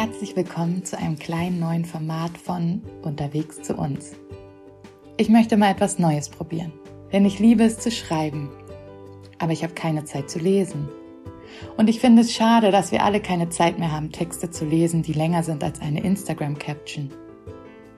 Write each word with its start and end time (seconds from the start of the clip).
Herzlich 0.00 0.36
willkommen 0.36 0.84
zu 0.84 0.96
einem 0.96 1.18
kleinen 1.18 1.58
neuen 1.58 1.84
Format 1.84 2.38
von 2.38 2.82
Unterwegs 3.02 3.62
zu 3.62 3.74
uns. 3.74 4.12
Ich 5.16 5.28
möchte 5.28 5.56
mal 5.56 5.72
etwas 5.72 5.98
Neues 5.98 6.28
probieren, 6.28 6.72
denn 7.12 7.24
ich 7.24 7.40
liebe 7.40 7.64
es 7.64 7.80
zu 7.80 7.90
schreiben, 7.90 8.48
aber 9.40 9.50
ich 9.50 9.64
habe 9.64 9.74
keine 9.74 10.04
Zeit 10.04 10.30
zu 10.30 10.38
lesen. 10.38 10.88
Und 11.76 11.90
ich 11.90 11.98
finde 11.98 12.22
es 12.22 12.32
schade, 12.32 12.70
dass 12.70 12.92
wir 12.92 13.02
alle 13.02 13.20
keine 13.20 13.48
Zeit 13.48 13.80
mehr 13.80 13.90
haben, 13.90 14.12
Texte 14.12 14.52
zu 14.52 14.64
lesen, 14.64 15.02
die 15.02 15.14
länger 15.14 15.42
sind 15.42 15.64
als 15.64 15.80
eine 15.80 16.00
Instagram-Caption. 16.04 17.10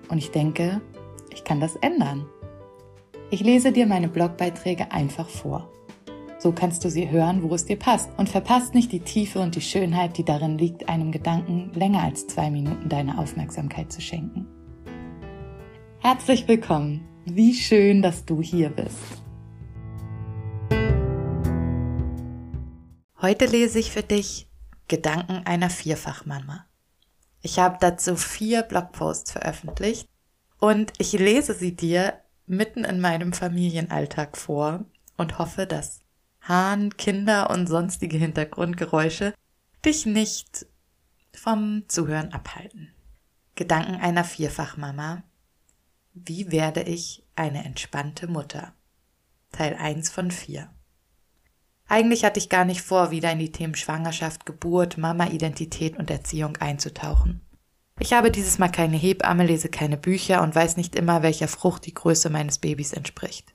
Und 0.08 0.16
ich 0.16 0.30
denke, 0.30 0.80
ich 1.34 1.44
kann 1.44 1.60
das 1.60 1.76
ändern. 1.76 2.24
Ich 3.30 3.40
lese 3.40 3.72
dir 3.72 3.86
meine 3.86 4.08
Blogbeiträge 4.08 4.90
einfach 4.90 5.28
vor. 5.28 5.70
So 6.40 6.52
kannst 6.52 6.82
du 6.86 6.90
sie 6.90 7.10
hören, 7.10 7.42
wo 7.42 7.54
es 7.54 7.66
dir 7.66 7.78
passt 7.78 8.08
und 8.16 8.30
verpasst 8.30 8.72
nicht 8.72 8.90
die 8.92 9.00
Tiefe 9.00 9.40
und 9.40 9.56
die 9.56 9.60
Schönheit, 9.60 10.16
die 10.16 10.24
darin 10.24 10.56
liegt, 10.56 10.88
einem 10.88 11.12
Gedanken 11.12 11.70
länger 11.74 12.02
als 12.02 12.26
zwei 12.28 12.50
Minuten 12.50 12.88
deine 12.88 13.18
Aufmerksamkeit 13.18 13.92
zu 13.92 14.00
schenken. 14.00 14.46
Herzlich 15.98 16.48
willkommen. 16.48 17.06
Wie 17.26 17.52
schön, 17.52 18.00
dass 18.00 18.24
du 18.24 18.40
hier 18.40 18.70
bist. 18.70 18.96
Heute 23.20 23.44
lese 23.44 23.78
ich 23.78 23.90
für 23.92 24.02
dich 24.02 24.48
Gedanken 24.88 25.42
einer 25.44 25.68
Vierfachmama. 25.68 26.64
Ich 27.42 27.58
habe 27.58 27.76
dazu 27.78 28.16
vier 28.16 28.62
Blogposts 28.62 29.30
veröffentlicht 29.30 30.08
und 30.58 30.94
ich 30.96 31.12
lese 31.12 31.52
sie 31.52 31.76
dir 31.76 32.14
mitten 32.46 32.84
in 32.84 32.98
meinem 32.98 33.34
Familienalltag 33.34 34.38
vor 34.38 34.86
und 35.18 35.38
hoffe, 35.38 35.66
dass 35.66 36.00
Hahn, 36.42 36.96
Kinder 36.96 37.50
und 37.50 37.66
sonstige 37.66 38.16
Hintergrundgeräusche 38.16 39.34
dich 39.84 40.06
nicht 40.06 40.66
vom 41.32 41.84
Zuhören 41.88 42.32
abhalten. 42.32 42.92
Gedanken 43.54 43.96
einer 43.96 44.24
Vierfachmama. 44.24 45.22
Wie 46.12 46.50
werde 46.50 46.82
ich 46.82 47.24
eine 47.36 47.64
entspannte 47.64 48.26
Mutter? 48.26 48.74
Teil 49.52 49.74
1 49.74 50.10
von 50.10 50.30
4. 50.30 50.70
Eigentlich 51.88 52.24
hatte 52.24 52.38
ich 52.38 52.48
gar 52.48 52.64
nicht 52.64 52.82
vor, 52.82 53.10
wieder 53.10 53.32
in 53.32 53.40
die 53.40 53.52
Themen 53.52 53.74
Schwangerschaft, 53.74 54.46
Geburt, 54.46 54.96
Mama-Identität 54.96 55.98
und 55.98 56.10
Erziehung 56.10 56.56
einzutauchen. 56.58 57.40
Ich 57.98 58.12
habe 58.12 58.30
dieses 58.30 58.58
Mal 58.58 58.70
keine 58.70 58.96
Hebamme, 58.96 59.44
lese 59.44 59.68
keine 59.68 59.96
Bücher 59.96 60.42
und 60.42 60.54
weiß 60.54 60.76
nicht 60.76 60.94
immer, 60.94 61.22
welcher 61.22 61.48
Frucht 61.48 61.84
die 61.86 61.94
Größe 61.94 62.30
meines 62.30 62.58
Babys 62.58 62.92
entspricht. 62.92 63.52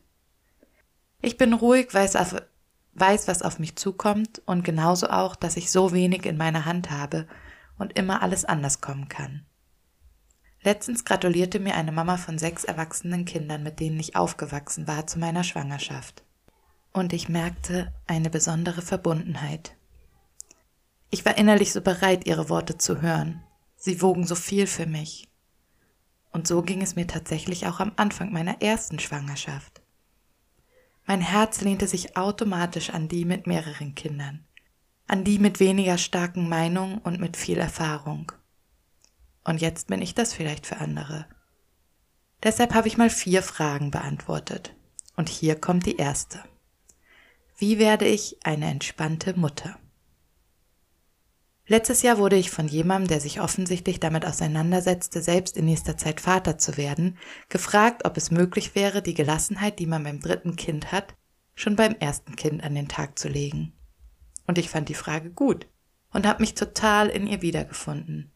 Ich 1.22 1.38
bin 1.38 1.54
ruhig, 1.54 1.94
weiß 1.94 2.16
auf, 2.18 2.36
weiß, 2.96 3.28
was 3.28 3.42
auf 3.42 3.60
mich 3.60 3.76
zukommt 3.76 4.42
und 4.46 4.64
genauso 4.64 5.10
auch, 5.10 5.36
dass 5.36 5.58
ich 5.58 5.72
so 5.72 5.92
wenig 5.92 6.26
in 6.26 6.38
meiner 6.38 6.66
Hand 6.66 6.92
habe 6.92 7.28
und 7.78 7.98
immer 7.98 8.22
alles 8.22 8.46
anders 8.46 8.82
kommen 8.82 9.10
kann. 9.10 9.46
Letztens 10.64 11.06
gratulierte 11.06 11.60
mir 11.60 11.76
eine 11.76 11.92
Mama 11.92 12.18
von 12.18 12.40
sechs 12.40 12.64
erwachsenen 12.64 13.26
Kindern, 13.26 13.62
mit 13.62 13.80
denen 13.80 14.00
ich 14.00 14.16
aufgewachsen 14.16 14.88
war, 14.88 15.06
zu 15.06 15.20
meiner 15.20 15.44
Schwangerschaft. 15.44 16.24
Und 16.92 17.14
ich 17.14 17.30
merkte 17.30 17.94
eine 18.08 18.30
besondere 18.30 18.82
Verbundenheit. 18.82 19.76
Ich 21.12 21.24
war 21.24 21.38
innerlich 21.38 21.72
so 21.72 21.82
bereit, 21.82 22.26
ihre 22.26 22.50
Worte 22.50 22.78
zu 22.78 23.02
hören. 23.02 23.44
Sie 23.76 24.02
wogen 24.02 24.26
so 24.26 24.34
viel 24.34 24.66
für 24.66 24.88
mich. 24.88 25.28
Und 26.32 26.48
so 26.48 26.62
ging 26.64 26.82
es 26.82 26.96
mir 26.96 27.06
tatsächlich 27.06 27.68
auch 27.68 27.80
am 27.80 27.92
Anfang 27.98 28.32
meiner 28.32 28.62
ersten 28.62 29.00
Schwangerschaft. 29.00 29.82
Mein 31.06 31.22
Herz 31.22 31.62
lehnte 31.62 31.88
sich 31.88 32.18
automatisch 32.18 32.90
an 32.90 33.08
die 33.08 33.26
mit 33.26 33.48
mehreren 33.48 33.94
Kindern, 33.96 34.44
an 35.08 35.24
die 35.24 35.40
mit 35.40 35.60
weniger 35.60 35.98
starken 35.98 36.50
Meinungen 36.50 36.98
und 37.00 37.20
mit 37.20 37.38
viel 37.38 37.58
Erfahrung. 37.58 38.32
Und 39.44 39.62
jetzt 39.62 39.88
bin 39.88 40.02
ich 40.02 40.16
das 40.16 40.34
vielleicht 40.34 40.66
für 40.66 40.78
andere. 40.78 41.28
Deshalb 42.44 42.74
habe 42.74 42.88
ich 42.88 42.98
mal 42.98 43.10
vier 43.10 43.44
Fragen 43.44 43.92
beantwortet. 43.92 44.76
Und 45.16 45.30
hier 45.30 45.56
kommt 45.56 45.86
die 45.86 45.96
erste. 45.96 46.44
Wie 47.58 47.80
werde 47.80 48.06
ich 48.06 48.38
eine 48.44 48.70
entspannte 48.70 49.38
Mutter? 49.40 49.80
Letztes 51.68 52.04
Jahr 52.04 52.20
wurde 52.20 52.36
ich 52.36 52.52
von 52.52 52.68
jemandem, 52.68 53.08
der 53.08 53.20
sich 53.20 53.42
offensichtlich 53.42 54.00
damit 54.00 54.26
auseinandersetzte, 54.26 55.22
selbst 55.22 55.58
in 55.58 55.66
nächster 55.66 55.98
Zeit 55.98 56.22
Vater 56.22 56.60
zu 56.60 56.78
werden, 56.78 57.18
gefragt, 57.50 58.06
ob 58.06 58.18
es 58.18 58.30
möglich 58.30 58.76
wäre, 58.76 59.02
die 59.02 59.16
Gelassenheit, 59.16 59.80
die 59.80 59.88
man 59.88 60.04
beim 60.04 60.20
dritten 60.20 60.56
Kind 60.56 60.92
hat, 60.92 61.16
schon 61.56 61.76
beim 61.76 61.96
ersten 61.96 62.36
Kind 62.36 62.64
an 62.64 62.76
den 62.76 62.88
Tag 62.88 63.18
zu 63.18 63.30
legen. 63.30 63.74
Und 64.46 64.60
ich 64.60 64.70
fand 64.70 64.90
die 64.90 64.94
Frage 64.94 65.32
gut 65.32 65.68
und 66.12 66.28
habe 66.28 66.44
mich 66.44 66.54
total 66.54 67.10
in 67.10 67.26
ihr 67.26 67.42
wiedergefunden. 67.42 68.32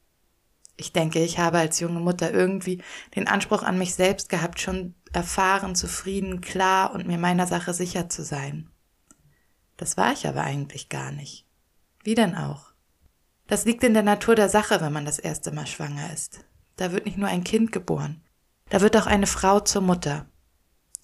Ich 0.76 0.92
denke, 0.92 1.24
ich 1.24 1.38
habe 1.38 1.60
als 1.60 1.80
junge 1.80 2.00
Mutter 2.00 2.32
irgendwie 2.32 2.82
den 3.16 3.28
Anspruch 3.28 3.62
an 3.62 3.78
mich 3.78 3.94
selbst 3.94 4.30
gehabt, 4.30 4.60
schon 4.60 4.96
erfahren, 5.14 5.76
zufrieden, 5.76 6.42
klar 6.42 6.94
und 6.96 7.06
mir 7.06 7.18
meiner 7.20 7.46
Sache 7.46 7.74
sicher 7.74 8.10
zu 8.10 8.24
sein. 8.24 8.70
Das 9.78 9.98
war 9.98 10.14
ich 10.14 10.26
aber 10.28 10.42
eigentlich 10.42 10.90
gar 10.90 11.12
nicht. 11.12 11.46
Wie 12.04 12.16
denn 12.16 12.34
auch? 12.34 12.69
Das 13.50 13.66
liegt 13.66 13.84
in 13.84 13.96
der 13.96 14.04
Natur 14.04 14.36
der 14.36 14.48
Sache, 14.48 14.80
wenn 14.80 14.94
man 14.94 15.06
das 15.06 15.18
erste 15.18 15.52
Mal 15.52 15.66
schwanger 15.66 16.14
ist. 16.14 16.46
Da 16.76 16.92
wird 16.92 17.08
nicht 17.08 17.18
nur 17.18 17.28
ein 17.28 17.44
Kind 17.44 17.72
geboren, 17.72 18.22
da 18.70 18.80
wird 18.80 18.96
auch 18.96 19.08
eine 19.08 19.26
Frau 19.26 19.60
zur 19.60 19.82
Mutter. 19.82 20.28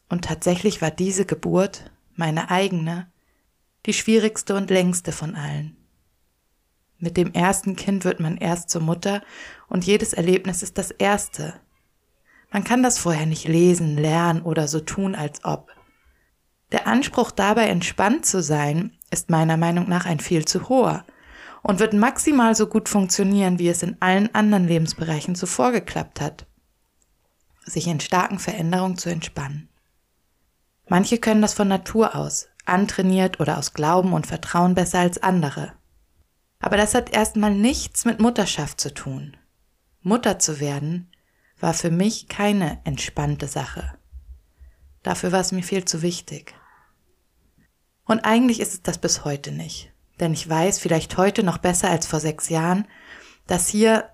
Und 0.10 0.26
tatsächlich 0.26 0.80
war 0.80 0.92
diese 0.92 1.26
Geburt, 1.26 1.92
meine 2.14 2.52
eigene, 2.52 3.12
die 3.88 3.94
schwierigste 3.94 4.56
und 4.56 4.70
längste 4.70 5.12
von 5.12 5.36
allen. 5.36 5.76
Mit 7.00 7.18
dem 7.18 7.34
ersten 7.34 7.76
Kind 7.76 8.06
wird 8.06 8.20
man 8.20 8.38
erst 8.38 8.70
zur 8.70 8.82
Mutter 8.82 9.24
und 9.68 9.84
jedes 9.84 10.14
Erlebnis 10.14 10.62
ist 10.62 10.78
das 10.78 10.92
erste. 10.92 11.56
Man 12.52 12.64
kann 12.64 12.84
das 12.84 13.00
vorher 13.00 13.26
nicht 13.26 13.48
lesen, 13.48 13.98
lernen 13.98 14.44
oder 14.44 14.68
so 14.68 14.80
tun, 14.80 15.16
als 15.16 15.44
ob. 15.44 15.72
Der 16.72 16.86
Anspruch 16.86 17.32
dabei 17.32 17.70
entspannt 17.70 18.28
zu 18.28 18.44
sein, 18.44 18.96
ist 19.10 19.32
meiner 19.32 19.58
Meinung 19.58 19.90
nach 19.90 20.06
ein 20.06 20.20
viel 20.20 20.46
zu 20.46 20.70
hoher 20.70 21.06
und 21.68 21.80
wird 21.80 21.94
maximal 21.94 22.54
so 22.54 22.68
gut 22.68 22.90
funktionieren, 22.90 23.58
wie 23.58 23.70
es 23.70 23.82
in 23.82 24.00
allen 24.00 24.34
anderen 24.36 24.68
Lebensbereichen 24.68 25.34
zuvor 25.34 25.72
geklappt 25.72 26.22
hat. 26.22 26.46
Sich 27.66 27.88
in 27.88 28.00
starken 28.00 28.38
Veränderungen 28.38 29.00
zu 29.00 29.10
entspannen. 29.10 29.68
Manche 30.88 31.18
können 31.18 31.42
das 31.42 31.56
von 31.56 31.68
Natur 31.68 32.14
aus, 32.14 32.50
antrainiert 32.66 33.40
oder 33.40 33.58
aus 33.58 33.74
Glauben 33.74 34.14
und 34.14 34.28
Vertrauen 34.28 34.76
besser 34.76 35.00
als 35.00 35.24
andere. 35.24 35.74
Aber 36.60 36.78
das 36.78 36.94
hat 36.94 37.10
erstmal 37.10 37.56
nichts 37.56 38.06
mit 38.06 38.20
Mutterschaft 38.20 38.80
zu 38.80 38.94
tun. 38.94 39.36
Mutter 40.02 40.38
zu 40.38 40.60
werden 40.60 41.10
war 41.60 41.74
für 41.74 41.90
mich 41.90 42.28
keine 42.28 42.80
entspannte 42.84 43.48
Sache. 43.48 43.98
Dafür 45.02 45.32
war 45.32 45.40
es 45.40 45.52
mir 45.52 45.64
viel 45.64 45.84
zu 45.84 46.04
wichtig. 46.04 46.54
Und 48.06 48.20
eigentlich 48.20 48.60
ist 48.60 48.74
es 48.74 48.82
das 48.84 49.00
bis 49.00 49.26
heute 49.26 49.52
nicht. 49.52 49.95
Denn 50.20 50.34
ich 50.34 50.48
weiß, 50.48 50.80
vielleicht 50.80 51.18
heute 51.18 51.44
noch 51.44 51.58
besser 51.58 51.90
als 51.90 52.08
vor 52.08 52.20
sechs 52.20 52.50
Jahren, 52.50 52.88
dass 53.48 53.68
hier, 53.68 54.10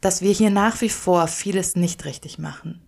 dass 0.00 0.22
wir 0.22 0.32
hier 0.32 0.50
nach 0.50 0.80
wie 0.80 0.88
vor 0.88 1.28
vieles 1.28 1.76
nicht 1.76 2.04
richtig 2.04 2.38
machen. 2.38 2.82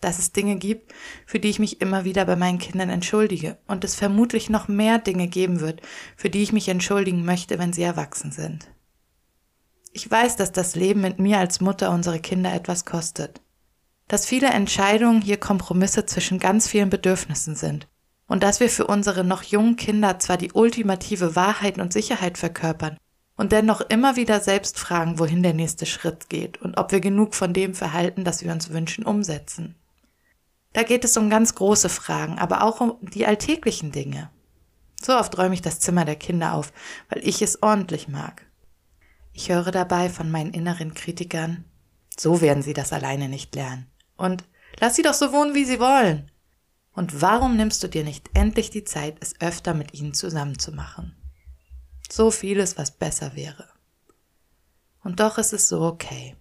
Dass 0.00 0.18
es 0.18 0.32
Dinge 0.32 0.56
gibt, 0.56 0.92
für 1.26 1.40
die 1.40 1.48
ich 1.48 1.58
mich 1.58 1.80
immer 1.80 2.04
wieder 2.04 2.24
bei 2.24 2.36
meinen 2.36 2.58
Kindern 2.58 2.90
entschuldige 2.90 3.58
und 3.66 3.82
es 3.82 3.94
vermutlich 3.94 4.50
noch 4.50 4.68
mehr 4.68 4.98
Dinge 4.98 5.26
geben 5.26 5.60
wird, 5.60 5.80
für 6.16 6.30
die 6.30 6.42
ich 6.42 6.52
mich 6.52 6.68
entschuldigen 6.68 7.24
möchte, 7.24 7.58
wenn 7.58 7.72
sie 7.72 7.82
erwachsen 7.82 8.30
sind. 8.30 8.68
Ich 9.92 10.08
weiß, 10.08 10.36
dass 10.36 10.52
das 10.52 10.76
Leben 10.76 11.00
mit 11.00 11.18
mir 11.18 11.38
als 11.38 11.60
Mutter 11.60 11.90
unsere 11.90 12.20
Kinder 12.20 12.52
etwas 12.52 12.84
kostet. 12.84 13.40
Dass 14.08 14.26
viele 14.26 14.48
Entscheidungen 14.48 15.22
hier 15.22 15.38
Kompromisse 15.38 16.06
zwischen 16.06 16.38
ganz 16.38 16.68
vielen 16.68 16.90
Bedürfnissen 16.90 17.56
sind 17.56 17.88
und 18.26 18.42
dass 18.42 18.60
wir 18.60 18.68
für 18.68 18.86
unsere 18.86 19.24
noch 19.24 19.42
jungen 19.42 19.76
Kinder 19.76 20.18
zwar 20.18 20.36
die 20.36 20.52
ultimative 20.52 21.36
Wahrheit 21.36 21.78
und 21.78 21.92
Sicherheit 21.92 22.38
verkörpern 22.38 22.96
und 23.36 23.52
dennoch 23.52 23.80
immer 23.82 24.16
wieder 24.16 24.40
selbst 24.40 24.78
fragen, 24.78 25.18
wohin 25.18 25.42
der 25.42 25.54
nächste 25.54 25.86
Schritt 25.86 26.28
geht 26.28 26.60
und 26.60 26.78
ob 26.78 26.92
wir 26.92 27.00
genug 27.00 27.34
von 27.34 27.52
dem 27.52 27.74
Verhalten, 27.74 28.24
das 28.24 28.42
wir 28.42 28.52
uns 28.52 28.70
wünschen, 28.70 29.04
umsetzen. 29.04 29.76
Da 30.72 30.82
geht 30.82 31.04
es 31.04 31.16
um 31.16 31.30
ganz 31.30 31.54
große 31.54 31.88
Fragen, 31.88 32.38
aber 32.38 32.62
auch 32.62 32.80
um 32.80 32.98
die 33.00 33.26
alltäglichen 33.26 33.92
Dinge. 33.92 34.30
So 35.02 35.16
oft 35.16 35.36
räume 35.38 35.54
ich 35.54 35.62
das 35.62 35.80
Zimmer 35.80 36.04
der 36.04 36.16
Kinder 36.16 36.54
auf, 36.54 36.72
weil 37.08 37.26
ich 37.26 37.42
es 37.42 37.62
ordentlich 37.62 38.08
mag. 38.08 38.46
Ich 39.32 39.50
höre 39.50 39.70
dabei 39.70 40.08
von 40.08 40.30
meinen 40.30 40.52
inneren 40.52 40.94
Kritikern, 40.94 41.64
so 42.18 42.40
werden 42.40 42.62
sie 42.62 42.72
das 42.72 42.92
alleine 42.92 43.28
nicht 43.28 43.54
lernen. 43.54 43.86
Und 44.16 44.44
lass 44.80 44.96
sie 44.96 45.02
doch 45.02 45.14
so 45.14 45.32
wohnen, 45.32 45.54
wie 45.54 45.66
sie 45.66 45.78
wollen. 45.78 46.30
Und 46.96 47.20
warum 47.20 47.56
nimmst 47.56 47.82
du 47.82 47.88
dir 47.88 48.04
nicht 48.04 48.30
endlich 48.32 48.70
die 48.70 48.82
Zeit, 48.82 49.18
es 49.20 49.38
öfter 49.40 49.74
mit 49.74 49.92
ihnen 49.92 50.14
zusammen 50.14 50.58
zu 50.58 50.72
machen? 50.72 51.14
So 52.10 52.30
vieles, 52.30 52.78
was 52.78 52.90
besser 52.90 53.36
wäre. 53.36 53.68
Und 55.04 55.20
doch 55.20 55.36
ist 55.36 55.52
es 55.52 55.68
so 55.68 55.82
okay. 55.82 56.36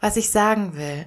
Was 0.00 0.16
ich 0.16 0.30
sagen 0.30 0.74
will, 0.74 1.06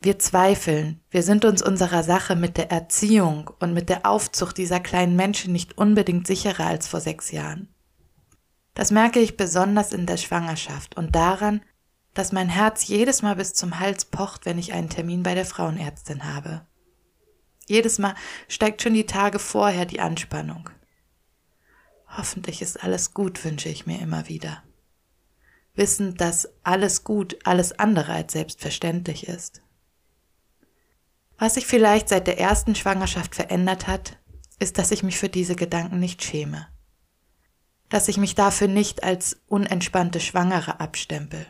wir 0.00 0.20
zweifeln, 0.20 1.00
wir 1.10 1.24
sind 1.24 1.44
uns 1.44 1.62
unserer 1.62 2.04
Sache 2.04 2.36
mit 2.36 2.58
der 2.58 2.70
Erziehung 2.70 3.50
und 3.58 3.74
mit 3.74 3.88
der 3.88 4.06
Aufzucht 4.06 4.58
dieser 4.58 4.78
kleinen 4.78 5.16
Menschen 5.16 5.52
nicht 5.52 5.76
unbedingt 5.76 6.28
sicherer 6.28 6.66
als 6.66 6.86
vor 6.86 7.00
sechs 7.00 7.32
Jahren. 7.32 7.74
Das 8.74 8.92
merke 8.92 9.18
ich 9.18 9.36
besonders 9.36 9.92
in 9.92 10.06
der 10.06 10.16
Schwangerschaft 10.16 10.96
und 10.96 11.16
daran, 11.16 11.60
dass 12.16 12.32
mein 12.32 12.48
Herz 12.48 12.86
jedes 12.86 13.20
Mal 13.20 13.36
bis 13.36 13.52
zum 13.52 13.78
Hals 13.78 14.06
pocht, 14.06 14.46
wenn 14.46 14.58
ich 14.58 14.72
einen 14.72 14.88
Termin 14.88 15.22
bei 15.22 15.34
der 15.34 15.44
Frauenärztin 15.44 16.24
habe. 16.24 16.66
Jedes 17.66 17.98
Mal 17.98 18.14
steigt 18.48 18.82
schon 18.82 18.94
die 18.94 19.04
Tage 19.04 19.38
vorher 19.38 19.84
die 19.84 20.00
Anspannung. 20.00 20.70
Hoffentlich 22.08 22.62
ist 22.62 22.82
alles 22.82 23.12
gut, 23.12 23.44
wünsche 23.44 23.68
ich 23.68 23.84
mir 23.84 24.00
immer 24.00 24.28
wieder. 24.28 24.62
Wissend, 25.74 26.22
dass 26.22 26.48
alles 26.62 27.04
gut, 27.04 27.36
alles 27.44 27.78
andere 27.78 28.14
als 28.14 28.32
selbstverständlich 28.32 29.28
ist. 29.28 29.60
Was 31.36 31.54
sich 31.54 31.66
vielleicht 31.66 32.08
seit 32.08 32.26
der 32.26 32.40
ersten 32.40 32.74
Schwangerschaft 32.74 33.34
verändert 33.34 33.86
hat, 33.86 34.18
ist, 34.58 34.78
dass 34.78 34.90
ich 34.90 35.02
mich 35.02 35.18
für 35.18 35.28
diese 35.28 35.54
Gedanken 35.54 35.98
nicht 35.98 36.24
schäme. 36.24 36.66
Dass 37.90 38.08
ich 38.08 38.16
mich 38.16 38.34
dafür 38.34 38.68
nicht 38.68 39.04
als 39.04 39.38
unentspannte 39.48 40.20
Schwangere 40.20 40.80
abstempel. 40.80 41.46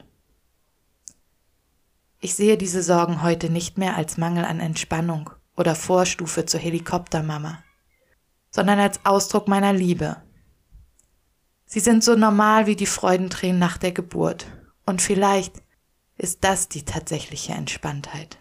Ich 2.27 2.35
sehe 2.35 2.59
diese 2.59 2.83
Sorgen 2.83 3.23
heute 3.23 3.51
nicht 3.51 3.79
mehr 3.79 3.95
als 3.95 4.17
Mangel 4.17 4.45
an 4.45 4.59
Entspannung 4.59 5.31
oder 5.57 5.77
Vorstufe 5.77 6.45
zur 6.45 6.59
Helikoptermama, 6.59 7.63
sondern 8.51 8.81
als 8.81 8.99
Ausdruck 9.07 9.47
meiner 9.47 9.73
Liebe. 9.73 10.17
Sie 11.67 11.79
sind 11.79 12.03
so 12.03 12.17
normal 12.17 12.67
wie 12.67 12.75
die 12.75 12.87
Freudentränen 12.87 13.61
nach 13.61 13.79
der 13.79 13.93
Geburt. 13.93 14.49
Und 14.87 15.03
vielleicht 15.03 15.63
ist 16.19 16.43
das 16.43 16.69
die 16.69 16.85
tatsächliche 16.85 17.53
Entspanntheit 17.53 18.39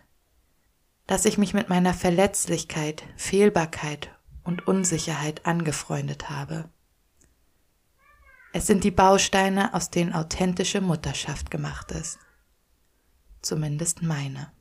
dass 1.06 1.26
ich 1.26 1.38
mich 1.38 1.54
mit 1.54 1.70
meiner 1.70 1.94
Verletzlichkeit, 1.94 3.04
Fehlbarkeit 3.16 4.10
und 4.44 4.68
Unsicherheit 4.68 5.46
angefreundet 5.46 6.32
habe. 6.32 6.68
Es 8.54 8.66
sind 8.66 8.84
die 8.84 8.90
Bausteine, 8.90 9.76
aus 9.76 9.92
denen 9.92 10.14
authentische 10.14 10.82
Mutterschaft 10.82 11.52
gemacht 11.52 11.92
ist. 11.92 12.18
Zumindest 13.46 14.02
meine. 14.02 14.52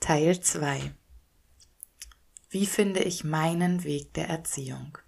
Teil 0.00 0.40
2 0.40 0.92
Wie 2.48 2.66
finde 2.66 2.98
ich 3.04 3.22
meinen 3.22 3.84
Weg 3.84 4.14
der 4.14 4.28
Erziehung? 4.28 4.98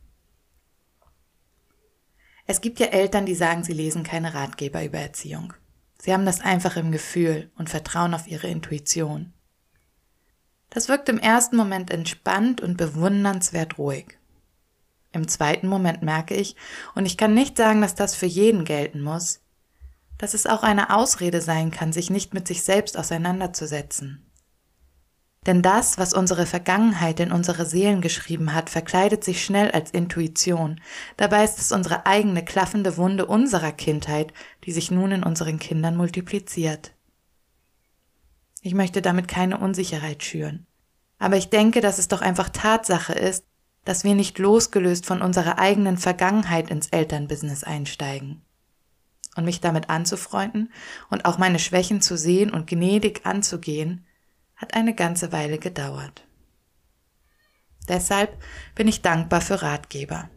Es 2.47 2.61
gibt 2.61 2.79
ja 2.79 2.87
Eltern, 2.87 3.27
die 3.27 3.35
sagen, 3.35 3.65
sie 3.65 3.73
lesen 3.73 4.05
keine 4.05 4.35
Ratgeber 4.35 4.85
über 4.85 4.99
Erziehung. 4.99 5.53
Sie 6.01 6.13
haben 6.13 6.27
das 6.27 6.41
einfach 6.41 6.77
im 6.77 6.93
Gefühl 6.93 7.51
und 7.57 7.69
vertrauen 7.69 8.15
auf 8.15 8.29
ihre 8.29 8.47
Intuition. 8.47 9.33
Das 10.71 10.89
wirkt 10.89 11.09
im 11.09 11.19
ersten 11.19 11.57
Moment 11.57 11.91
entspannt 11.91 12.61
und 12.61 12.77
bewundernswert 12.77 13.79
ruhig. 13.79 14.17
Im 15.11 15.27
zweiten 15.27 15.67
Moment 15.67 16.03
merke 16.03 16.37
ich, 16.37 16.55
und 16.95 17.05
ich 17.05 17.17
kann 17.17 17.35
nicht 17.35 17.57
sagen, 17.57 17.81
dass 17.81 17.97
das 17.97 18.15
für 18.15 18.27
jeden 18.27 18.65
gelten 18.65 19.03
muss, 19.03 19.43
dass 20.23 20.35
es 20.35 20.47
auch 20.47 20.63
eine 20.63 20.95
Ausrede 20.95 21.41
sein 21.41 21.73
kann, 21.73 21.93
sich 21.93 22.09
nicht 22.09 22.33
mit 22.33 22.47
sich 22.47 22.63
selbst 22.63 22.97
auseinanderzusetzen. 22.97 24.25
Denn 25.47 25.63
das, 25.63 25.99
was 25.99 26.15
unsere 26.15 26.47
Vergangenheit 26.47 27.19
in 27.19 27.33
unsere 27.33 27.67
Seelen 27.67 28.01
geschrieben 28.01 28.55
hat, 28.55 28.71
verkleidet 28.71 29.25
sich 29.25 29.45
schnell 29.45 29.73
als 29.73 29.91
Intuition. 29.91 30.81
Dabei 31.17 31.43
ist 31.43 31.59
es 31.59 31.73
unsere 31.73 32.07
eigene 32.07 32.45
klaffende 32.45 32.97
Wunde 32.99 33.27
unserer 33.27 33.73
Kindheit, 33.73 34.33
die 34.63 34.71
sich 34.71 34.93
nun 34.93 35.11
in 35.11 35.25
unseren 35.25 35.59
Kindern 35.59 35.97
multipliziert. 35.97 36.93
Ich 38.61 38.75
möchte 38.75 39.03
damit 39.03 39.27
keine 39.27 39.59
Unsicherheit 39.59 40.23
schüren. 40.23 40.69
Aber 41.19 41.37
ich 41.37 41.51
denke, 41.51 41.81
dass 41.81 41.99
es 41.99 42.07
doch 42.07 42.21
einfach 42.21 42.49
Tatsache 42.49 43.13
ist, 43.13 43.45
dass 43.85 44.05
wir 44.05 44.15
nicht 44.15 44.39
losgelöst 44.39 45.05
von 45.05 45.21
unserer 45.21 45.59
eigenen 45.59 45.99
Vergangenheit 45.99 46.71
ins 46.71 46.91
Elternbusiness 46.91 47.65
einsteigen. 47.65 48.43
Und 49.35 49.45
mich 49.45 49.61
damit 49.61 49.89
anzufreunden 49.89 50.73
und 51.09 51.25
auch 51.25 51.39
meine 51.39 51.59
Schwächen 51.59 52.03
zu 52.03 52.19
sehen 52.19 52.51
und 52.51 52.67
gnädig 52.67 53.25
anzugehen, 53.25 54.07
hat 54.57 54.75
eine 54.75 54.95
ganze 54.95 55.33
Weile 55.33 55.59
gedauert. 55.59 56.25
Deshalb 57.89 58.37
bin 58.75 58.89
ich 58.89 59.03
dankbar 59.03 59.41
für 59.41 59.63
Ratgeber. 59.63 60.29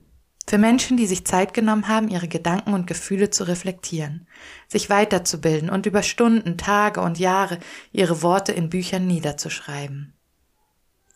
Für 0.47 0.57
Menschen, 0.59 0.95
die 0.95 1.07
sich 1.07 1.25
Zeit 1.25 1.53
genommen 1.53 1.87
haben, 1.87 2.07
ihre 2.07 2.27
Gedanken 2.27 2.73
und 2.73 2.85
Gefühle 2.85 3.31
zu 3.31 3.45
reflektieren, 3.45 4.27
sich 4.67 4.89
weiterzubilden 4.89 5.69
und 5.69 5.87
über 5.87 6.03
Stunden, 6.03 6.57
Tage 6.57 7.01
und 7.01 7.17
Jahre 7.17 7.59
ihre 7.91 8.21
Worte 8.21 8.51
in 8.51 8.69
Büchern 8.69 9.07
niederzuschreiben. 9.07 10.13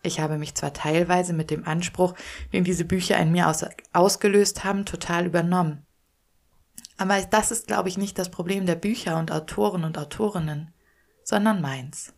Ich 0.01 0.19
habe 0.19 0.37
mich 0.37 0.55
zwar 0.55 0.73
teilweise 0.73 1.33
mit 1.33 1.51
dem 1.51 1.67
Anspruch, 1.67 2.15
den 2.53 2.63
diese 2.63 2.85
Bücher 2.85 3.17
in 3.17 3.31
mir 3.31 3.47
aus 3.47 3.65
ausgelöst 3.93 4.63
haben, 4.63 4.85
total 4.85 5.25
übernommen. 5.25 5.85
Aber 6.99 7.21
das 7.21 7.49
ist, 7.49 7.67
glaube 7.67 7.87
ich, 7.87 7.97
nicht 7.97 8.19
das 8.19 8.29
Problem 8.29 8.65
der 8.65 8.75
Bücher 8.75 9.17
und 9.17 9.31
Autoren 9.31 9.85
und 9.85 9.97
Autorinnen, 9.97 10.73
sondern 11.23 11.61
meins. 11.61 12.13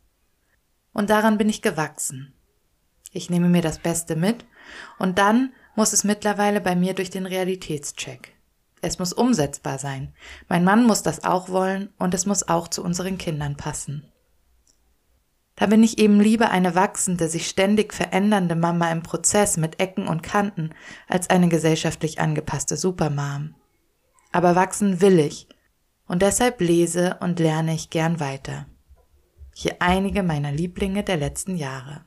Und 0.92 1.12
daran 1.12 1.38
bin 1.38 1.50
ich 1.50 1.62
gewachsen. 1.62 2.34
Ich 3.12 3.30
nehme 3.30 3.48
mir 3.48 3.62
das 3.62 3.78
Beste 3.78 4.16
mit 4.16 4.44
und 4.98 5.20
dann 5.20 5.54
muss 5.76 5.94
es 5.94 6.04
mittlerweile 6.04 6.62
bei 6.62 6.76
mir 6.76 6.96
durch 6.96 7.12
den 7.12 7.28
Realitätscheck. 7.28 8.34
Es 8.82 8.98
muss 8.98 9.14
umsetzbar 9.14 9.78
sein. 9.78 10.16
Mein 10.50 10.64
Mann 10.64 10.88
muss 10.88 11.04
das 11.04 11.24
auch 11.24 11.50
wollen 11.50 11.94
und 12.00 12.16
es 12.16 12.26
muss 12.26 12.48
auch 12.48 12.68
zu 12.68 12.84
unseren 12.84 13.20
Kindern 13.20 13.58
passen. 13.58 14.12
Da 15.58 15.68
bin 15.68 15.84
ich 15.84 16.00
eben 16.00 16.20
lieber 16.20 16.50
eine 16.50 16.74
wachsende, 16.74 17.28
sich 17.28 17.48
ständig 17.48 17.94
verändernde 17.94 18.56
Mama 18.56 18.92
im 18.92 19.04
Prozess 19.04 19.58
mit 19.58 19.80
Ecken 19.80 20.08
und 20.08 20.24
Kanten 20.24 20.72
als 21.08 21.30
eine 21.30 21.50
gesellschaftlich 21.50 22.20
angepasste 22.20 22.78
Supermam. 22.78 23.54
Aber 24.32 24.56
wachsen 24.56 25.02
will 25.02 25.20
ich 25.20 25.48
und 26.08 26.22
deshalb 26.22 26.62
lese 26.62 27.18
und 27.20 27.40
lerne 27.40 27.74
ich 27.74 27.90
gern 27.90 28.20
weiter. 28.20 28.66
Hier 29.54 29.78
einige 29.80 30.24
meiner 30.24 30.52
Lieblinge 30.52 31.04
der 31.04 31.18
letzten 31.18 31.56
Jahre. 31.56 32.06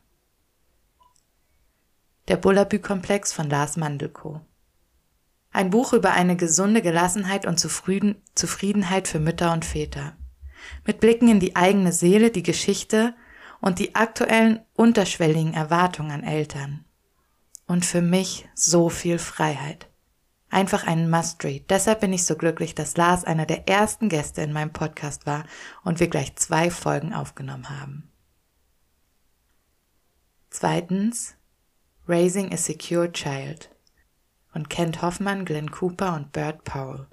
Der 2.28 2.36
Bullabü-Komplex 2.36 3.32
von 3.32 3.50
Lars 3.50 3.76
Mandelko. 3.76 4.40
Ein 5.52 5.70
Buch 5.70 5.92
über 5.92 6.12
eine 6.12 6.36
gesunde 6.36 6.82
Gelassenheit 6.82 7.46
und 7.46 7.58
Zufriedenheit 7.58 9.06
für 9.06 9.20
Mütter 9.20 9.52
und 9.52 9.64
Väter. 9.64 10.16
Mit 10.86 11.00
Blicken 11.00 11.28
in 11.28 11.40
die 11.40 11.54
eigene 11.54 11.92
Seele, 11.92 12.30
die 12.30 12.42
Geschichte 12.42 13.14
und 13.60 13.78
die 13.78 13.94
aktuellen 13.94 14.60
unterschwelligen 14.74 15.52
Erwartungen 15.52 16.10
an 16.10 16.24
Eltern. 16.24 16.86
Und 17.66 17.84
für 17.84 18.02
mich 18.02 18.48
so 18.54 18.88
viel 18.88 19.18
Freiheit 19.18 19.88
einfach 20.54 20.86
ein 20.86 21.10
Must-Read. 21.10 21.68
Deshalb 21.68 22.00
bin 22.00 22.12
ich 22.12 22.24
so 22.24 22.36
glücklich, 22.36 22.74
dass 22.74 22.96
Lars 22.96 23.24
einer 23.24 23.44
der 23.44 23.68
ersten 23.68 24.08
Gäste 24.08 24.40
in 24.42 24.52
meinem 24.52 24.72
Podcast 24.72 25.26
war 25.26 25.44
und 25.82 26.00
wir 26.00 26.08
gleich 26.08 26.36
zwei 26.36 26.70
Folgen 26.70 27.12
aufgenommen 27.12 27.68
haben. 27.68 28.10
Zweitens, 30.50 31.34
Raising 32.06 32.52
a 32.52 32.56
Secure 32.56 33.10
Child 33.10 33.70
von 34.52 34.68
Kent 34.68 35.02
Hoffmann, 35.02 35.44
Glenn 35.44 35.70
Cooper 35.70 36.14
und 36.14 36.30
Bert 36.32 36.62
Powell. 36.62 37.08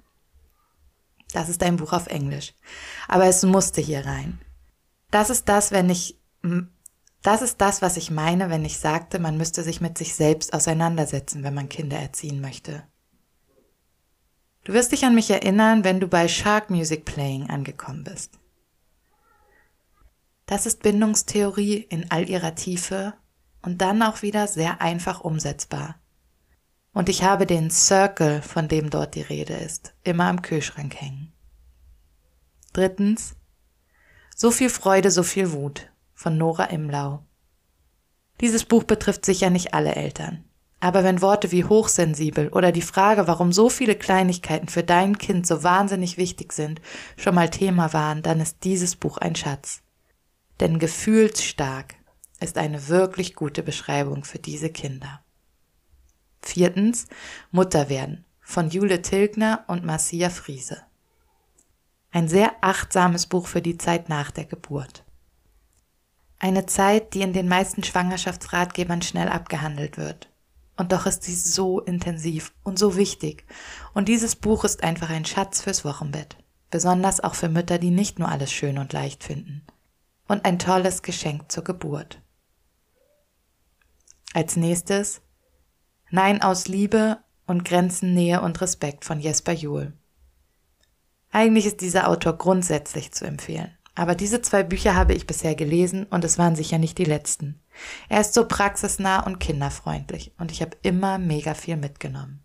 Das 1.32 1.48
ist 1.48 1.62
ein 1.62 1.76
Buch 1.76 1.92
auf 1.92 2.06
Englisch, 2.06 2.54
aber 3.08 3.24
es 3.24 3.42
musste 3.42 3.80
hier 3.80 4.06
rein. 4.06 4.38
Das 5.10 5.30
ist 5.30 5.48
das, 5.48 5.72
wenn 5.72 5.90
ich 5.90 6.20
das 7.22 7.42
ist 7.42 7.60
das, 7.60 7.82
was 7.82 7.96
ich 7.96 8.10
meine, 8.10 8.50
wenn 8.50 8.64
ich 8.64 8.78
sagte, 8.78 9.18
man 9.18 9.36
müsste 9.36 9.62
sich 9.62 9.80
mit 9.80 9.96
sich 9.96 10.14
selbst 10.14 10.54
auseinandersetzen, 10.54 11.42
wenn 11.42 11.54
man 11.54 11.68
Kinder 11.68 11.98
erziehen 11.98 12.40
möchte. 12.40 12.84
Du 14.64 14.72
wirst 14.72 14.92
dich 14.92 15.04
an 15.04 15.14
mich 15.14 15.30
erinnern, 15.30 15.82
wenn 15.82 15.98
du 15.98 16.06
bei 16.06 16.28
Shark 16.28 16.70
Music 16.70 17.04
Playing 17.04 17.50
angekommen 17.50 18.04
bist. 18.04 18.38
Das 20.46 20.66
ist 20.66 20.82
Bindungstheorie 20.82 21.76
in 21.76 22.10
all 22.10 22.28
ihrer 22.28 22.54
Tiefe 22.54 23.14
und 23.62 23.80
dann 23.80 24.02
auch 24.02 24.22
wieder 24.22 24.46
sehr 24.46 24.80
einfach 24.80 25.20
umsetzbar. 25.20 25.96
Und 26.92 27.08
ich 27.08 27.22
habe 27.22 27.46
den 27.46 27.70
Circle, 27.70 28.42
von 28.42 28.68
dem 28.68 28.90
dort 28.90 29.14
die 29.14 29.22
Rede 29.22 29.54
ist, 29.54 29.94
immer 30.04 30.26
am 30.26 30.42
Kühlschrank 30.42 30.94
hängen. 30.94 31.32
Drittens, 32.72 33.34
So 34.36 34.50
viel 34.50 34.70
Freude, 34.70 35.10
so 35.10 35.22
viel 35.22 35.52
Wut 35.52 35.90
von 36.14 36.38
Nora 36.38 36.64
Imlau. 36.64 37.24
Dieses 38.40 38.64
Buch 38.64 38.84
betrifft 38.84 39.24
sicher 39.24 39.50
nicht 39.50 39.74
alle 39.74 39.94
Eltern. 39.94 40.44
Aber 40.82 41.04
wenn 41.04 41.22
Worte 41.22 41.52
wie 41.52 41.64
hochsensibel 41.64 42.48
oder 42.48 42.72
die 42.72 42.82
Frage, 42.82 43.28
warum 43.28 43.52
so 43.52 43.68
viele 43.68 43.94
Kleinigkeiten 43.94 44.66
für 44.66 44.82
dein 44.82 45.16
Kind 45.16 45.46
so 45.46 45.62
wahnsinnig 45.62 46.16
wichtig 46.16 46.52
sind, 46.52 46.80
schon 47.16 47.36
mal 47.36 47.50
Thema 47.50 47.92
waren, 47.92 48.24
dann 48.24 48.40
ist 48.40 48.64
dieses 48.64 48.96
Buch 48.96 49.18
ein 49.18 49.36
Schatz. 49.36 49.82
Denn 50.58 50.80
gefühlsstark 50.80 51.94
ist 52.40 52.58
eine 52.58 52.88
wirklich 52.88 53.36
gute 53.36 53.62
Beschreibung 53.62 54.24
für 54.24 54.40
diese 54.40 54.70
Kinder. 54.70 55.22
Viertens, 56.42 57.06
Mutter 57.52 57.88
werden 57.88 58.24
von 58.40 58.68
Jule 58.68 59.02
Tilgner 59.02 59.64
und 59.68 59.84
Marcia 59.84 60.30
Friese. 60.30 60.82
Ein 62.10 62.26
sehr 62.26 62.56
achtsames 62.60 63.28
Buch 63.28 63.46
für 63.46 63.62
die 63.62 63.78
Zeit 63.78 64.08
nach 64.08 64.32
der 64.32 64.46
Geburt. 64.46 65.04
Eine 66.40 66.66
Zeit, 66.66 67.14
die 67.14 67.22
in 67.22 67.32
den 67.32 67.46
meisten 67.46 67.84
Schwangerschaftsratgebern 67.84 69.02
schnell 69.02 69.28
abgehandelt 69.28 69.96
wird. 69.96 70.31
Und 70.76 70.92
doch 70.92 71.06
ist 71.06 71.22
sie 71.22 71.34
so 71.34 71.80
intensiv 71.80 72.52
und 72.62 72.78
so 72.78 72.96
wichtig. 72.96 73.44
Und 73.94 74.08
dieses 74.08 74.36
Buch 74.36 74.64
ist 74.64 74.82
einfach 74.82 75.10
ein 75.10 75.24
Schatz 75.24 75.60
fürs 75.60 75.84
Wochenbett. 75.84 76.36
Besonders 76.70 77.20
auch 77.20 77.34
für 77.34 77.48
Mütter, 77.48 77.78
die 77.78 77.90
nicht 77.90 78.18
nur 78.18 78.28
alles 78.28 78.52
schön 78.52 78.78
und 78.78 78.92
leicht 78.92 79.22
finden. 79.22 79.66
Und 80.26 80.44
ein 80.44 80.58
tolles 80.58 81.02
Geschenk 81.02 81.52
zur 81.52 81.64
Geburt. 81.64 82.22
Als 84.32 84.56
nächstes 84.56 85.20
Nein 86.10 86.42
aus 86.42 86.68
Liebe 86.68 87.18
und 87.46 87.64
Grenzen, 87.64 88.14
Nähe 88.14 88.40
und 88.40 88.60
Respekt 88.60 89.04
von 89.04 89.20
Jesper 89.20 89.52
Juhl. 89.52 89.92
Eigentlich 91.30 91.66
ist 91.66 91.80
dieser 91.80 92.08
Autor 92.08 92.34
grundsätzlich 92.34 93.12
zu 93.12 93.24
empfehlen. 93.24 93.76
Aber 93.94 94.14
diese 94.14 94.40
zwei 94.40 94.62
Bücher 94.62 94.94
habe 94.94 95.12
ich 95.12 95.26
bisher 95.26 95.54
gelesen 95.54 96.04
und 96.04 96.24
es 96.24 96.38
waren 96.38 96.56
sicher 96.56 96.78
nicht 96.78 96.98
die 96.98 97.04
letzten. 97.04 97.60
Er 98.08 98.20
ist 98.20 98.34
so 98.34 98.46
praxisnah 98.46 99.20
und 99.20 99.38
kinderfreundlich 99.38 100.32
und 100.38 100.50
ich 100.50 100.62
habe 100.62 100.76
immer 100.82 101.18
mega 101.18 101.54
viel 101.54 101.76
mitgenommen. 101.76 102.42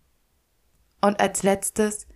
Und 1.00 1.20
als 1.20 1.42
letztes 1.42 2.06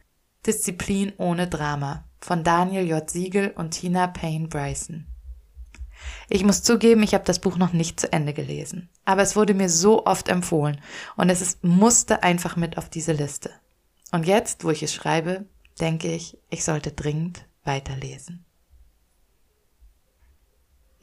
Disziplin 0.47 1.13
ohne 1.19 1.47
Drama 1.47 2.05
von 2.21 2.45
Daniel 2.45 2.87
J. 2.87 3.09
Siegel 3.09 3.53
und 3.57 3.71
Tina 3.71 4.07
Payne 4.07 4.49
Bryson. 4.49 5.07
Ich 6.29 6.45
muss 6.45 6.63
zugeben, 6.63 7.03
ich 7.03 7.15
habe 7.15 7.25
das 7.25 7.39
Buch 7.39 7.57
noch 7.57 7.73
nicht 7.73 8.01
zu 8.01 8.13
Ende 8.13 8.33
gelesen, 8.33 8.89
aber 9.05 9.23
es 9.23 9.37
wurde 9.37 9.55
mir 9.55 9.69
so 9.69 10.05
oft 10.05 10.29
empfohlen 10.29 10.81
und 11.17 11.31
es 11.31 11.41
ist, 11.41 11.63
musste 11.63 12.25
einfach 12.25 12.57
mit 12.57 12.77
auf 12.77 12.89
diese 12.89 13.13
Liste. 13.13 13.51
Und 14.11 14.27
jetzt, 14.27 14.65
wo 14.65 14.71
ich 14.71 14.83
es 14.83 14.93
schreibe, 14.93 15.47
denke 15.81 16.13
ich, 16.13 16.39
ich 16.51 16.65
sollte 16.65 16.91
dringend 16.91 17.47
weiterlesen. 17.65 18.45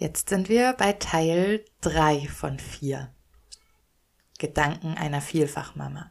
Jetzt 0.01 0.29
sind 0.29 0.47
wir 0.47 0.71
bei 0.77 0.93
Teil 0.93 1.65
3 1.81 2.25
von 2.29 2.57
4. 2.57 3.13
Gedanken 4.37 4.93
einer 4.97 5.19
Vielfachmama. 5.19 6.09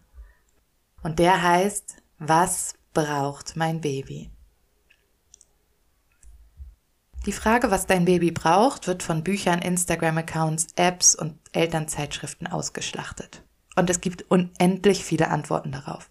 Und 1.03 1.19
der 1.19 1.43
heißt, 1.43 1.97
was 2.19 2.75
braucht 2.93 3.57
mein 3.57 3.81
Baby? 3.81 4.31
Die 7.25 7.33
Frage, 7.33 7.71
was 7.71 7.87
dein 7.87 8.05
Baby 8.05 8.31
braucht, 8.31 8.87
wird 8.87 9.03
von 9.03 9.25
Büchern, 9.25 9.63
Instagram-Accounts, 9.63 10.67
Apps 10.77 11.15
und 11.15 11.39
Elternzeitschriften 11.53 12.47
ausgeschlachtet. 12.47 13.43
Und 13.75 13.89
es 13.89 14.03
gibt 14.03 14.31
unendlich 14.31 15.03
viele 15.03 15.29
Antworten 15.29 15.73
darauf. 15.73 16.11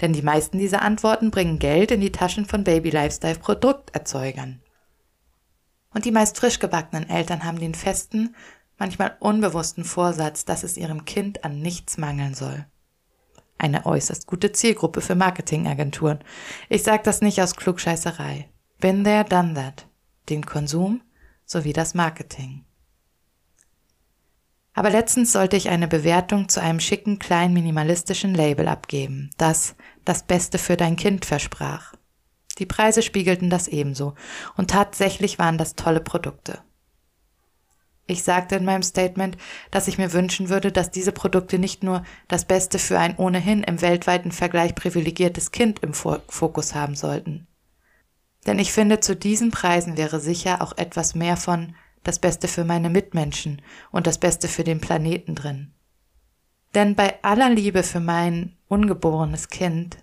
Denn 0.00 0.14
die 0.14 0.22
meisten 0.22 0.56
dieser 0.56 0.80
Antworten 0.80 1.30
bringen 1.30 1.58
Geld 1.58 1.90
in 1.90 2.00
die 2.00 2.12
Taschen 2.12 2.46
von 2.46 2.64
Baby 2.64 2.88
Lifestyle 2.88 3.38
Produkterzeugern. 3.38 4.62
Und 5.94 6.04
die 6.04 6.12
meist 6.12 6.38
frisch 6.38 6.58
gebackenen 6.58 7.08
Eltern 7.08 7.44
haben 7.44 7.58
den 7.58 7.74
festen, 7.74 8.34
manchmal 8.78 9.16
unbewussten 9.20 9.84
Vorsatz, 9.84 10.44
dass 10.44 10.62
es 10.62 10.76
ihrem 10.76 11.04
Kind 11.04 11.44
an 11.44 11.60
nichts 11.60 11.98
mangeln 11.98 12.34
soll. 12.34 12.66
Eine 13.58 13.86
äußerst 13.86 14.26
gute 14.26 14.52
Zielgruppe 14.52 15.00
für 15.00 15.14
Marketingagenturen. 15.14 16.18
Ich 16.68 16.82
sage 16.82 17.02
das 17.04 17.20
nicht 17.20 17.40
aus 17.40 17.54
Klugscheißerei. 17.54 18.48
Been 18.80 19.04
there, 19.04 19.24
done 19.24 19.54
that. 19.54 19.86
Den 20.28 20.44
Konsum 20.44 21.02
sowie 21.44 21.72
das 21.72 21.94
Marketing. 21.94 22.64
Aber 24.74 24.90
letztens 24.90 25.32
sollte 25.32 25.56
ich 25.56 25.68
eine 25.68 25.86
Bewertung 25.86 26.48
zu 26.48 26.60
einem 26.60 26.80
schicken, 26.80 27.18
kleinen, 27.18 27.54
minimalistischen 27.54 28.34
Label 28.34 28.68
abgeben, 28.68 29.30
das 29.36 29.76
das 30.04 30.24
Beste 30.24 30.58
für 30.58 30.76
dein 30.76 30.96
Kind 30.96 31.24
versprach. 31.24 31.94
Die 32.58 32.66
Preise 32.66 33.02
spiegelten 33.02 33.50
das 33.50 33.68
ebenso. 33.68 34.14
Und 34.56 34.70
tatsächlich 34.70 35.38
waren 35.38 35.58
das 35.58 35.74
tolle 35.74 36.00
Produkte. 36.00 36.62
Ich 38.06 38.24
sagte 38.24 38.56
in 38.56 38.64
meinem 38.64 38.82
Statement, 38.82 39.38
dass 39.70 39.88
ich 39.88 39.96
mir 39.96 40.12
wünschen 40.12 40.48
würde, 40.48 40.72
dass 40.72 40.90
diese 40.90 41.12
Produkte 41.12 41.58
nicht 41.58 41.82
nur 41.82 42.02
das 42.28 42.44
Beste 42.44 42.78
für 42.78 42.98
ein 42.98 43.16
ohnehin 43.16 43.62
im 43.62 43.80
weltweiten 43.80 44.32
Vergleich 44.32 44.74
privilegiertes 44.74 45.52
Kind 45.52 45.78
im 45.80 45.94
Fokus 45.94 46.74
haben 46.74 46.94
sollten. 46.94 47.46
Denn 48.46 48.58
ich 48.58 48.72
finde, 48.72 49.00
zu 49.00 49.14
diesen 49.14 49.50
Preisen 49.50 49.96
wäre 49.96 50.18
sicher 50.18 50.62
auch 50.62 50.76
etwas 50.76 51.14
mehr 51.14 51.36
von 51.36 51.74
das 52.02 52.18
Beste 52.18 52.48
für 52.48 52.64
meine 52.64 52.90
Mitmenschen 52.90 53.62
und 53.92 54.08
das 54.08 54.18
Beste 54.18 54.48
für 54.48 54.64
den 54.64 54.80
Planeten 54.80 55.36
drin. 55.36 55.72
Denn 56.74 56.96
bei 56.96 57.22
aller 57.22 57.50
Liebe 57.50 57.84
für 57.84 58.00
mein 58.00 58.56
ungeborenes 58.66 59.48
Kind 59.48 59.98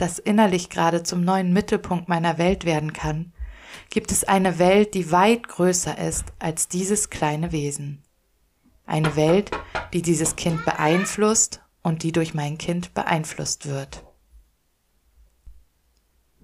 das 0.00 0.18
innerlich 0.18 0.70
gerade 0.70 1.02
zum 1.02 1.22
neuen 1.22 1.52
Mittelpunkt 1.52 2.08
meiner 2.08 2.38
Welt 2.38 2.64
werden 2.64 2.92
kann, 2.92 3.32
gibt 3.90 4.12
es 4.12 4.24
eine 4.24 4.58
Welt, 4.58 4.94
die 4.94 5.12
weit 5.12 5.48
größer 5.48 5.98
ist 5.98 6.24
als 6.38 6.68
dieses 6.68 7.10
kleine 7.10 7.52
Wesen. 7.52 8.02
Eine 8.86 9.14
Welt, 9.16 9.50
die 9.92 10.02
dieses 10.02 10.36
Kind 10.36 10.64
beeinflusst 10.64 11.60
und 11.82 12.02
die 12.02 12.12
durch 12.12 12.34
mein 12.34 12.58
Kind 12.58 12.94
beeinflusst 12.94 13.66
wird. 13.66 14.04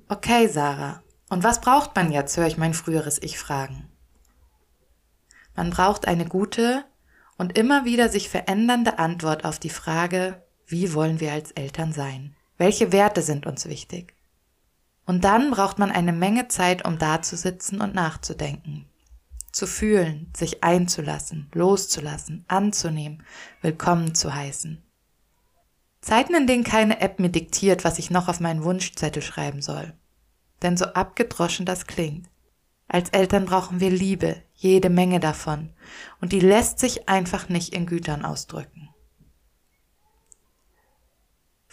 Okay, 0.08 0.46
Sarah, 0.46 1.02
und 1.28 1.42
was 1.42 1.60
braucht 1.60 1.96
man 1.96 2.12
jetzt, 2.12 2.36
höre 2.36 2.46
ich 2.46 2.58
mein 2.58 2.75
früheres 2.75 3.20
Ich 3.20 3.38
fragen. 3.38 3.90
Man 5.56 5.70
braucht 5.70 6.06
eine 6.06 6.26
gute 6.26 6.84
und 7.36 7.58
immer 7.58 7.84
wieder 7.84 8.08
sich 8.08 8.28
verändernde 8.28 8.98
Antwort 8.98 9.44
auf 9.44 9.58
die 9.58 9.70
Frage, 9.70 10.44
wie 10.66 10.94
wollen 10.94 11.20
wir 11.20 11.32
als 11.32 11.50
Eltern 11.52 11.92
sein? 11.92 12.36
Welche 12.58 12.90
Werte 12.90 13.20
sind 13.20 13.46
uns 13.46 13.66
wichtig? 13.66 14.14
Und 15.04 15.25
dann 15.25 15.50
braucht 15.50 15.78
man 15.78 15.92
eine 15.92 16.12
Menge 16.12 16.48
Zeit, 16.48 16.84
um 16.84 16.98
dazusitzen 16.98 17.80
und 17.80 17.94
nachzudenken. 17.94 18.86
Zu 19.52 19.66
fühlen, 19.66 20.32
sich 20.36 20.64
einzulassen, 20.64 21.48
loszulassen, 21.52 22.44
anzunehmen, 22.48 23.22
willkommen 23.60 24.14
zu 24.14 24.34
heißen. 24.34 24.82
Zeiten, 26.00 26.34
in 26.34 26.46
denen 26.46 26.64
keine 26.64 27.00
App 27.00 27.18
mir 27.18 27.30
diktiert, 27.30 27.84
was 27.84 27.98
ich 27.98 28.10
noch 28.10 28.28
auf 28.28 28.40
meinen 28.40 28.64
Wunschzettel 28.64 29.22
schreiben 29.22 29.60
soll. 29.60 29.92
Denn 30.62 30.76
so 30.76 30.86
abgedroschen 30.86 31.66
das 31.66 31.86
klingt. 31.86 32.28
Als 32.88 33.10
Eltern 33.10 33.44
brauchen 33.44 33.80
wir 33.80 33.90
Liebe, 33.90 34.42
jede 34.54 34.88
Menge 34.88 35.20
davon. 35.20 35.72
Und 36.20 36.32
die 36.32 36.40
lässt 36.40 36.78
sich 36.78 37.08
einfach 37.08 37.48
nicht 37.48 37.75
in 37.75 37.86
Gütern 37.86 38.25
ausdrücken. 38.25 38.88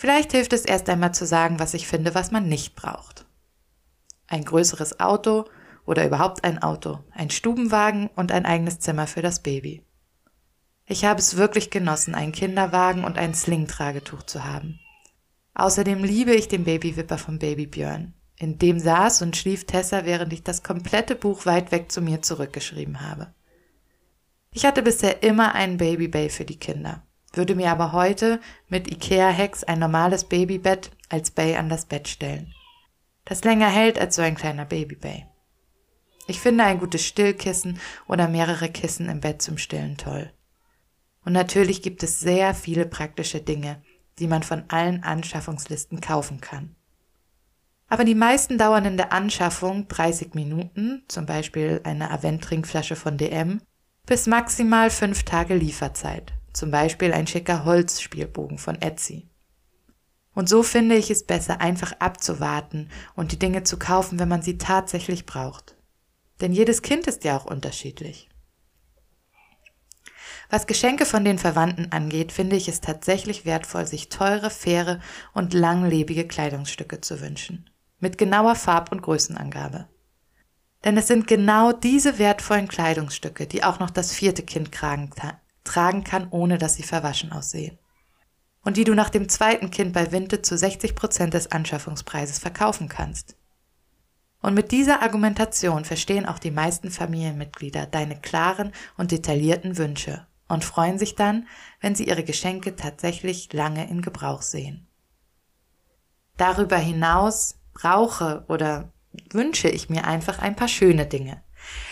Vielleicht 0.04 0.34
hilft 0.34 0.52
es 0.52 0.66
erst 0.66 0.90
einmal 0.90 1.14
zu 1.14 1.26
sagen, 1.26 1.60
was 1.60 1.74
ich 1.74 1.88
finde, 1.88 2.14
was 2.14 2.30
man 2.30 2.50
nicht 2.50 2.76
braucht. 2.76 3.26
Ein 4.28 4.44
größeres 4.44 5.00
Auto 5.00 5.46
oder 5.86 6.06
überhaupt 6.06 6.44
ein 6.44 6.62
Auto, 6.62 7.00
ein 7.12 7.30
Stubenwagen 7.30 8.10
und 8.14 8.34
ein 8.34 8.46
eigenes 8.46 8.80
Zimmer 8.80 9.08
für 9.08 9.22
das 9.22 9.42
Baby. 9.42 9.82
Ich 10.86 11.06
habe 11.06 11.22
es 11.22 11.38
wirklich 11.38 11.70
genossen, 11.70 12.16
einen 12.16 12.34
Kinderwagen 12.34 13.06
und 13.06 13.18
ein 13.18 13.34
Sling-Tragetuch 13.34 14.24
zu 14.24 14.44
haben. 14.44 14.78
Außerdem 15.54 16.04
liebe 16.04 16.34
ich 16.36 16.50
den 16.50 16.66
Babywipper 16.66 17.18
von 17.18 17.40
Baby 17.40 17.68
Björn. 17.68 18.14
In 18.38 18.60
dem 18.60 18.80
saß 18.80 19.22
und 19.22 19.38
schlief 19.38 19.66
Tessa, 19.66 20.04
während 20.04 20.34
ich 20.34 20.44
das 20.44 20.64
komplette 20.64 21.16
Buch 21.16 21.46
weit 21.46 21.72
weg 21.72 21.94
zu 21.94 22.02
mir 22.02 22.22
zurückgeschrieben 22.22 23.00
habe. 23.00 23.34
Ich 24.52 24.66
hatte 24.66 24.82
bisher 24.82 25.24
immer 25.24 25.56
einen 25.56 25.78
Babybay 25.78 26.28
für 26.30 26.44
die 26.44 26.60
Kinder 26.60 27.04
würde 27.34 27.56
mir 27.56 27.72
aber 27.72 27.92
heute 27.92 28.40
mit 28.70 28.90
Ikea-Hex 28.90 29.64
ein 29.64 29.80
normales 29.80 30.24
Babybett 30.24 30.92
als 31.10 31.32
Bay 31.32 31.56
an 31.56 31.68
das 31.68 31.86
Bett 31.86 32.08
stellen. 32.08 32.54
Das 33.26 33.44
länger 33.44 33.70
hält 33.70 34.00
als 34.00 34.16
so 34.16 34.22
ein 34.22 34.36
kleiner 34.36 34.66
Babybay. 34.66 35.26
Ich 36.28 36.40
finde 36.40 36.64
ein 36.64 36.80
gutes 36.80 37.06
Stillkissen 37.06 37.80
oder 38.08 38.28
mehrere 38.28 38.70
Kissen 38.70 39.10
im 39.10 39.20
Bett 39.20 39.42
zum 39.42 39.58
Stillen 39.58 39.98
toll. 39.98 40.32
Und 41.26 41.34
natürlich 41.34 41.82
gibt 41.82 42.04
es 42.04 42.20
sehr 42.20 42.54
viele 42.54 42.86
praktische 42.86 43.42
Dinge, 43.42 43.82
die 44.20 44.28
man 44.28 44.44
von 44.44 44.64
allen 44.70 45.04
Anschaffungslisten 45.04 46.02
kaufen 46.02 46.40
kann. 46.40 46.76
Aber 47.88 48.06
die 48.06 48.16
meisten 48.16 48.58
dauern 48.58 48.86
in 48.86 48.98
der 48.98 49.12
Anschaffung 49.12 49.88
30 49.88 50.34
Minuten, 50.34 51.04
zum 51.08 51.26
Beispiel 51.26 51.82
eine 51.84 52.12
Avent-Trinkflasche 52.12 52.96
von 52.96 53.18
DM, 53.18 53.62
bis 54.06 54.28
maximal 54.28 54.90
5 54.90 55.24
Tage 55.24 55.56
Lieferzeit 55.56 56.34
zum 56.54 56.72
Beispiel 56.72 57.14
ein 57.14 57.28
schicker 57.28 57.66
Holzspielbogen 57.66 58.58
von 58.58 58.82
Etsy. 58.82 59.28
Und 60.34 60.50
so 60.50 60.64
finde 60.64 60.96
ich 60.96 61.12
es 61.12 61.26
besser, 61.26 61.62
einfach 61.62 61.94
abzuwarten 62.00 62.90
und 63.16 63.32
die 63.32 63.40
Dinge 63.40 63.64
zu 63.64 63.78
kaufen, 63.78 64.20
wenn 64.20 64.30
man 64.30 64.42
sie 64.42 64.58
tatsächlich 64.58 65.26
braucht. 65.26 65.76
Denn 66.42 66.54
jedes 66.54 66.82
Kind 66.82 67.08
ist 67.08 67.24
ja 67.24 67.38
auch 67.38 67.46
unterschiedlich. 67.46 68.30
Was 70.50 70.68
Geschenke 70.68 71.06
von 71.06 71.24
den 71.26 71.40
Verwandten 71.40 71.92
angeht, 71.92 72.32
finde 72.32 72.56
ich 72.56 72.68
es 72.68 72.82
tatsächlich 72.82 73.46
wertvoll, 73.46 73.88
sich 73.88 74.10
teure, 74.10 74.50
faire 74.50 75.00
und 75.34 75.54
langlebige 75.54 76.28
Kleidungsstücke 76.28 77.02
zu 77.02 77.22
wünschen. 77.22 77.70
Mit 78.00 78.18
genauer 78.18 78.56
Farb- 78.56 78.92
und 78.92 79.02
Größenangabe. 79.02 79.88
Denn 80.84 80.98
es 80.98 81.08
sind 81.08 81.28
genau 81.28 81.72
diese 81.72 82.20
wertvollen 82.20 82.68
Kleidungsstücke, 82.68 83.48
die 83.48 83.64
auch 83.64 83.80
noch 83.80 83.90
das 83.90 84.12
vierte 84.12 84.44
Kind 84.44 84.72
tragen, 84.72 85.10
tragen 85.64 86.04
kann, 86.04 86.28
ohne 86.30 86.58
dass 86.58 86.76
sie 86.76 86.84
verwaschen 86.84 87.32
aussehen. 87.32 87.78
Und 88.64 88.78
die 88.78 88.84
du 88.84 88.94
nach 88.94 89.10
dem 89.10 89.28
zweiten 89.28 89.72
Kind 89.72 89.94
bei 89.94 90.12
Winte 90.12 90.42
zu 90.42 90.58
60 90.58 90.96
Prozent 90.96 91.34
des 91.34 91.52
Anschaffungspreises 91.52 92.40
verkaufen 92.40 92.88
kannst. 92.88 93.36
Und 94.42 94.54
mit 94.54 94.72
dieser 94.72 95.02
Argumentation 95.02 95.86
verstehen 95.86 96.26
auch 96.26 96.40
die 96.40 96.52
meisten 96.52 96.92
Familienmitglieder 96.92 97.86
deine 97.86 98.20
klaren 98.20 98.74
und 98.98 99.12
detaillierten 99.12 99.78
Wünsche 99.78 100.28
und 100.48 100.66
freuen 100.66 101.00
sich 101.00 101.16
dann, 101.16 101.48
wenn 101.80 101.96
sie 101.96 102.08
ihre 102.08 102.24
Geschenke 102.24 102.76
tatsächlich 102.76 103.52
lange 103.54 103.90
in 103.90 104.02
Gebrauch 104.02 104.42
sehen. 104.42 104.88
Darüber 106.38 106.78
hinaus 106.78 107.56
brauche 107.74 108.46
oder 108.48 108.92
wünsche 109.32 109.70
ich 109.70 109.90
mir 109.90 110.06
einfach 110.06 110.40
ein 110.40 110.56
paar 110.56 110.68
schöne 110.68 111.06
Dinge, 111.06 111.44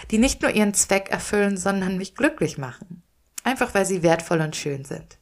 die 0.10 0.18
nicht 0.18 0.42
nur 0.42 0.51
ihren 0.51 0.74
Zweck 0.74 1.10
erfüllen, 1.10 1.58
sondern 1.58 1.98
mich 1.98 2.16
glücklich 2.16 2.58
machen, 2.58 3.04
einfach 3.43 3.74
weil 3.74 3.86
sie 3.86 4.03
wertvoll 4.03 4.41
und 4.41 4.55
schön 4.55 4.86
sind. 4.86 5.17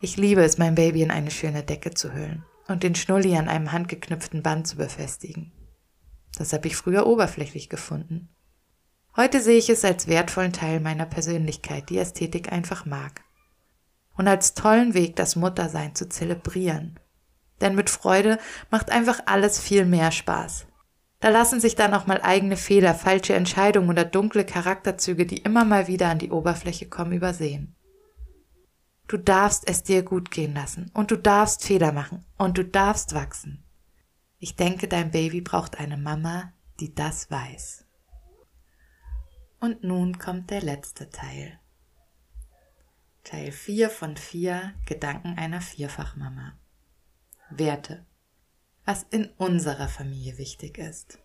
Ich 0.00 0.16
liebe 0.16 0.42
es, 0.42 0.58
mein 0.58 0.74
Baby 0.74 1.02
in 1.02 1.10
eine 1.10 1.30
schöne 1.30 1.62
Decke 1.62 1.92
zu 1.92 2.12
hüllen 2.12 2.44
und 2.68 2.82
den 2.82 2.94
Schnulli 2.94 3.36
an 3.36 3.48
einem 3.48 3.72
handgeknüpften 3.72 4.42
Band 4.42 4.66
zu 4.66 4.76
befestigen. 4.76 5.52
Das 6.36 6.52
habe 6.52 6.68
ich 6.68 6.76
früher 6.76 7.06
oberflächlich 7.06 7.68
gefunden. 7.68 8.28
Heute 9.16 9.42
sehe 9.42 9.58
ich 9.58 9.68
es 9.68 9.84
als 9.84 10.06
wertvollen 10.06 10.52
Teil 10.52 10.80
meiner 10.80 11.06
Persönlichkeit, 11.06 11.90
die 11.90 11.98
Ästhetik 11.98 12.52
einfach 12.52 12.86
mag. 12.86 13.22
Und 14.16 14.28
als 14.28 14.54
tollen 14.54 14.94
Weg, 14.94 15.16
das 15.16 15.36
Muttersein 15.36 15.94
zu 15.94 16.08
zelebrieren. 16.08 16.98
Denn 17.60 17.74
mit 17.74 17.90
Freude 17.90 18.38
macht 18.70 18.90
einfach 18.90 19.20
alles 19.26 19.60
viel 19.60 19.84
mehr 19.84 20.12
Spaß. 20.12 20.66
Da 21.20 21.28
lassen 21.28 21.60
sich 21.60 21.74
dann 21.74 21.92
auch 21.92 22.06
mal 22.06 22.22
eigene 22.22 22.56
Fehler, 22.56 22.94
falsche 22.94 23.34
Entscheidungen 23.34 23.90
oder 23.90 24.04
dunkle 24.04 24.44
Charakterzüge, 24.44 25.26
die 25.26 25.38
immer 25.38 25.66
mal 25.66 25.86
wieder 25.86 26.08
an 26.08 26.18
die 26.18 26.30
Oberfläche 26.30 26.88
kommen, 26.88 27.12
übersehen. 27.12 27.76
Du 29.06 29.18
darfst 29.18 29.68
es 29.68 29.82
dir 29.82 30.02
gut 30.02 30.30
gehen 30.30 30.54
lassen 30.54 30.90
und 30.94 31.10
du 31.10 31.16
darfst 31.16 31.64
Fehler 31.64 31.92
machen 31.92 32.24
und 32.38 32.56
du 32.56 32.64
darfst 32.64 33.12
wachsen. 33.12 33.64
Ich 34.38 34.56
denke, 34.56 34.88
dein 34.88 35.10
Baby 35.10 35.42
braucht 35.42 35.78
eine 35.78 35.98
Mama, 35.98 36.52
die 36.78 36.94
das 36.94 37.30
weiß. 37.30 37.84
Und 39.60 39.84
nun 39.84 40.18
kommt 40.18 40.48
der 40.50 40.62
letzte 40.62 41.10
Teil. 41.10 41.58
Teil 43.24 43.52
4 43.52 43.90
von 43.90 44.16
4 44.16 44.72
Gedanken 44.86 45.36
einer 45.36 45.60
Vierfachmama. 45.60 46.54
Werte. 47.50 48.06
Was 48.90 49.06
in 49.10 49.28
unserer 49.38 49.86
Familie 49.86 50.36
wichtig 50.36 50.76
ist. 50.76 51.20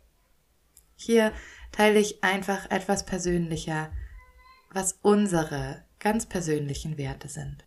Hier 0.96 1.32
teile 1.72 1.98
ich 1.98 2.24
einfach 2.24 2.70
etwas 2.70 3.08
persönlicher, 3.08 3.92
was 4.72 5.00
unsere 5.02 5.84
ganz 5.98 6.28
persönlichen 6.28 7.00
Werte 7.00 7.28
sind. 7.28 7.66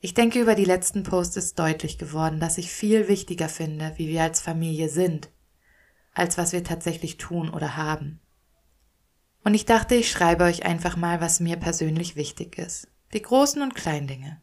Ich 0.00 0.14
denke, 0.14 0.40
über 0.40 0.54
die 0.54 0.64
letzten 0.64 1.02
Posts 1.02 1.36
ist 1.36 1.58
deutlich 1.58 1.98
geworden, 1.98 2.40
dass 2.40 2.56
ich 2.56 2.72
viel 2.72 3.06
wichtiger 3.06 3.50
finde, 3.50 3.92
wie 3.96 4.08
wir 4.08 4.22
als 4.22 4.40
Familie 4.40 4.88
sind, 4.88 5.28
als 6.14 6.38
was 6.38 6.54
wir 6.54 6.64
tatsächlich 6.64 7.18
tun 7.18 7.50
oder 7.50 7.76
haben. 7.76 8.20
Und 9.44 9.52
ich 9.52 9.66
dachte, 9.66 9.94
ich 9.94 10.10
schreibe 10.10 10.44
euch 10.44 10.64
einfach 10.64 10.96
mal, 10.96 11.20
was 11.20 11.38
mir 11.38 11.56
persönlich 11.56 12.16
wichtig 12.16 12.56
ist. 12.56 12.88
Die 13.12 13.20
großen 13.20 13.60
und 13.60 13.74
kleinen 13.74 14.06
Dinge. 14.06 14.40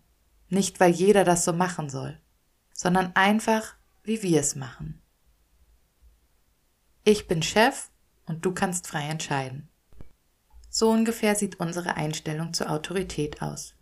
Nicht, 0.49 0.79
weil 0.79 0.91
jeder 0.91 1.23
das 1.23 1.43
so 1.43 1.53
machen 1.53 1.89
soll, 1.89 2.21
sondern 2.71 3.15
einfach, 3.15 3.77
wie 4.05 4.21
wir 4.21 4.39
es 4.39 4.55
machen. 4.55 5.01
Ich 7.03 7.27
bin 7.27 7.43
Chef 7.43 7.89
und 8.25 8.45
du 8.45 8.53
kannst 8.53 8.87
frei 8.87 9.07
entscheiden. 9.07 9.69
So 10.69 10.89
ungefähr 10.89 11.35
sieht 11.35 11.59
unsere 11.59 11.95
Einstellung 11.95 12.53
zur 12.53 12.69
Autorität 12.69 13.41
aus. 13.41 13.75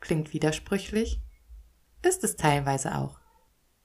Klingt 0.00 0.32
widersprüchlich? 0.32 1.20
Ist 2.02 2.24
es 2.24 2.36
teilweise 2.36 2.96
auch. 2.96 3.20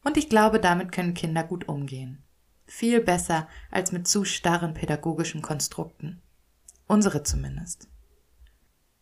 Und 0.03 0.17
ich 0.17 0.29
glaube, 0.29 0.59
damit 0.59 0.91
können 0.91 1.13
Kinder 1.13 1.43
gut 1.43 1.67
umgehen. 1.67 2.23
Viel 2.65 3.01
besser 3.01 3.47
als 3.69 3.91
mit 3.91 4.07
zu 4.07 4.23
starren 4.25 4.73
pädagogischen 4.73 5.41
Konstrukten. 5.41 6.21
Unsere 6.87 7.23
zumindest. 7.23 7.89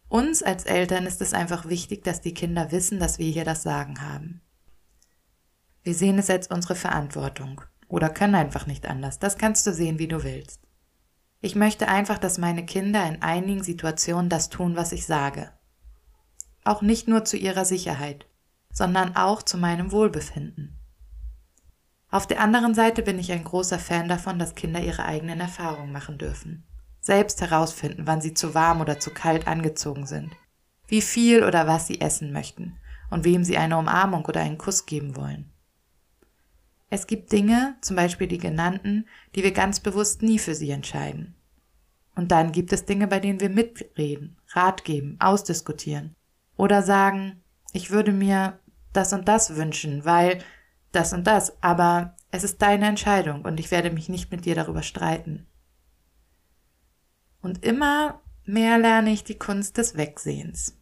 Uns 0.08 0.42
als 0.42 0.66
Eltern 0.66 1.06
ist 1.06 1.22
es 1.22 1.34
einfach 1.34 1.70
wichtig, 1.70 2.04
dass 2.04 2.22
die 2.22 2.34
Kinder 2.34 2.72
wissen, 2.72 3.00
dass 3.00 3.20
wir 3.20 3.30
hier 3.30 3.46
das 3.46 3.62
Sagen 3.62 4.02
haben. 4.02 4.42
Wir 5.90 5.96
sehen 5.96 6.20
es 6.20 6.30
als 6.30 6.46
unsere 6.46 6.76
Verantwortung 6.76 7.62
oder 7.88 8.10
können 8.10 8.36
einfach 8.36 8.68
nicht 8.68 8.86
anders. 8.86 9.18
Das 9.18 9.40
kannst 9.40 9.66
du 9.66 9.74
sehen, 9.74 9.98
wie 9.98 10.08
du 10.08 10.24
willst. 10.24 10.62
Ich 11.42 11.56
möchte 11.56 11.88
einfach, 11.88 12.20
dass 12.20 12.38
meine 12.38 12.64
Kinder 12.64 13.08
in 13.08 13.24
einigen 13.24 13.64
Situationen 13.64 14.30
das 14.30 14.50
tun, 14.50 14.76
was 14.76 14.92
ich 14.92 15.08
sage 15.08 15.52
auch 16.64 16.84
nicht 16.84 17.08
nur 17.08 17.26
zu 17.26 17.38
ihrer 17.38 17.66
Sicherheit, 17.66 18.28
sondern 18.72 19.16
auch 19.16 19.42
zu 19.42 19.58
meinem 19.58 19.92
Wohlbefinden. 19.92 20.78
Auf 22.12 22.28
der 22.28 22.40
anderen 22.40 22.76
Seite 22.76 23.02
bin 23.02 23.18
ich 23.18 23.32
ein 23.32 23.44
großer 23.44 23.80
Fan 23.80 24.08
davon, 24.08 24.38
dass 24.38 24.54
Kinder 24.54 24.82
ihre 24.82 25.06
eigenen 25.06 25.40
Erfahrungen 25.40 25.92
machen 25.92 26.20
dürfen, 26.20 26.68
selbst 27.02 27.42
herausfinden, 27.42 28.06
wann 28.06 28.22
sie 28.22 28.36
zu 28.36 28.54
warm 28.54 28.80
oder 28.80 29.00
zu 29.00 29.10
kalt 29.10 29.48
angezogen 29.48 30.06
sind, 30.06 30.36
wie 30.88 31.02
viel 31.02 31.44
oder 31.44 31.66
was 31.66 31.88
sie 31.88 32.00
essen 32.00 32.32
möchten 32.32 32.78
und 33.10 33.24
wem 33.24 33.44
sie 33.44 33.58
eine 33.58 33.76
Umarmung 33.80 34.26
oder 34.26 34.42
einen 34.42 34.60
Kuss 34.60 34.86
geben 34.86 35.16
wollen. 35.16 35.52
Es 36.90 37.08
gibt 37.08 37.32
Dinge, 37.32 37.76
zum 37.82 37.96
Beispiel 37.96 38.28
die 38.28 38.38
genannten, 38.38 39.08
die 39.36 39.44
wir 39.44 39.52
ganz 39.52 39.80
bewusst 39.80 40.22
nie 40.22 40.40
für 40.40 40.56
sie 40.56 40.72
entscheiden. 40.72 41.36
Und 42.16 42.32
dann 42.32 42.52
gibt 42.52 42.74
es 42.74 42.86
Dinge, 42.86 43.08
bei 43.08 43.20
denen 43.20 43.40
wir 43.40 43.50
mitreden, 43.50 44.38
Rat 44.50 44.84
geben, 44.84 45.18
ausdiskutieren 45.20 46.16
oder 46.58 46.82
sagen, 46.84 47.42
ich 47.72 47.92
würde 47.92 48.12
mir 48.12 48.60
das 48.92 49.14
und 49.14 49.28
das 49.28 49.56
wünschen, 49.56 50.04
weil 50.04 50.40
das 50.92 51.14
und 51.14 51.28
das, 51.28 51.62
aber 51.62 52.16
es 52.32 52.44
ist 52.44 52.62
deine 52.62 52.88
Entscheidung 52.88 53.46
und 53.46 53.60
ich 53.60 53.72
werde 53.72 53.92
mich 53.92 54.10
nicht 54.10 54.32
mit 54.32 54.46
dir 54.46 54.56
darüber 54.56 54.82
streiten. 54.82 55.48
Und 57.42 57.64
immer 57.64 58.22
mehr 58.44 58.78
lerne 58.78 59.12
ich 59.12 59.24
die 59.24 59.38
Kunst 59.38 59.78
des 59.78 59.96
Wegsehens. 59.96 60.78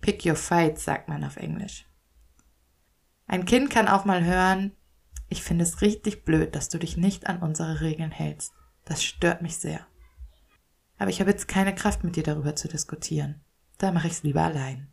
Pick 0.00 0.24
your 0.24 0.36
fights, 0.36 0.84
sagt 0.84 1.08
man 1.08 1.24
auf 1.24 1.36
Englisch. 1.36 1.86
Ein 3.26 3.44
Kind 3.44 3.70
kann 3.70 3.88
auch 3.88 4.04
mal 4.04 4.24
hören, 4.24 4.75
ich 5.28 5.42
finde 5.42 5.64
es 5.64 5.80
richtig 5.80 6.24
blöd, 6.24 6.54
dass 6.54 6.68
du 6.68 6.78
dich 6.78 6.96
nicht 6.96 7.26
an 7.26 7.42
unsere 7.42 7.80
Regeln 7.80 8.10
hältst. 8.10 8.52
Das 8.84 9.02
stört 9.02 9.42
mich 9.42 9.56
sehr. 9.56 9.86
Aber 10.98 11.10
ich 11.10 11.20
habe 11.20 11.30
jetzt 11.30 11.48
keine 11.48 11.74
Kraft 11.74 12.04
mit 12.04 12.16
dir 12.16 12.22
darüber 12.22 12.54
zu 12.54 12.68
diskutieren. 12.68 13.40
Da 13.78 13.92
mache 13.92 14.06
ich 14.06 14.14
es 14.14 14.22
lieber 14.22 14.42
allein. 14.42 14.88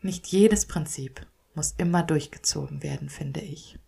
Nicht 0.00 0.26
jedes 0.28 0.66
Prinzip 0.66 1.26
muss 1.54 1.72
immer 1.72 2.02
durchgezogen 2.02 2.82
werden, 2.82 3.08
finde 3.08 3.40
ich. 3.40 3.78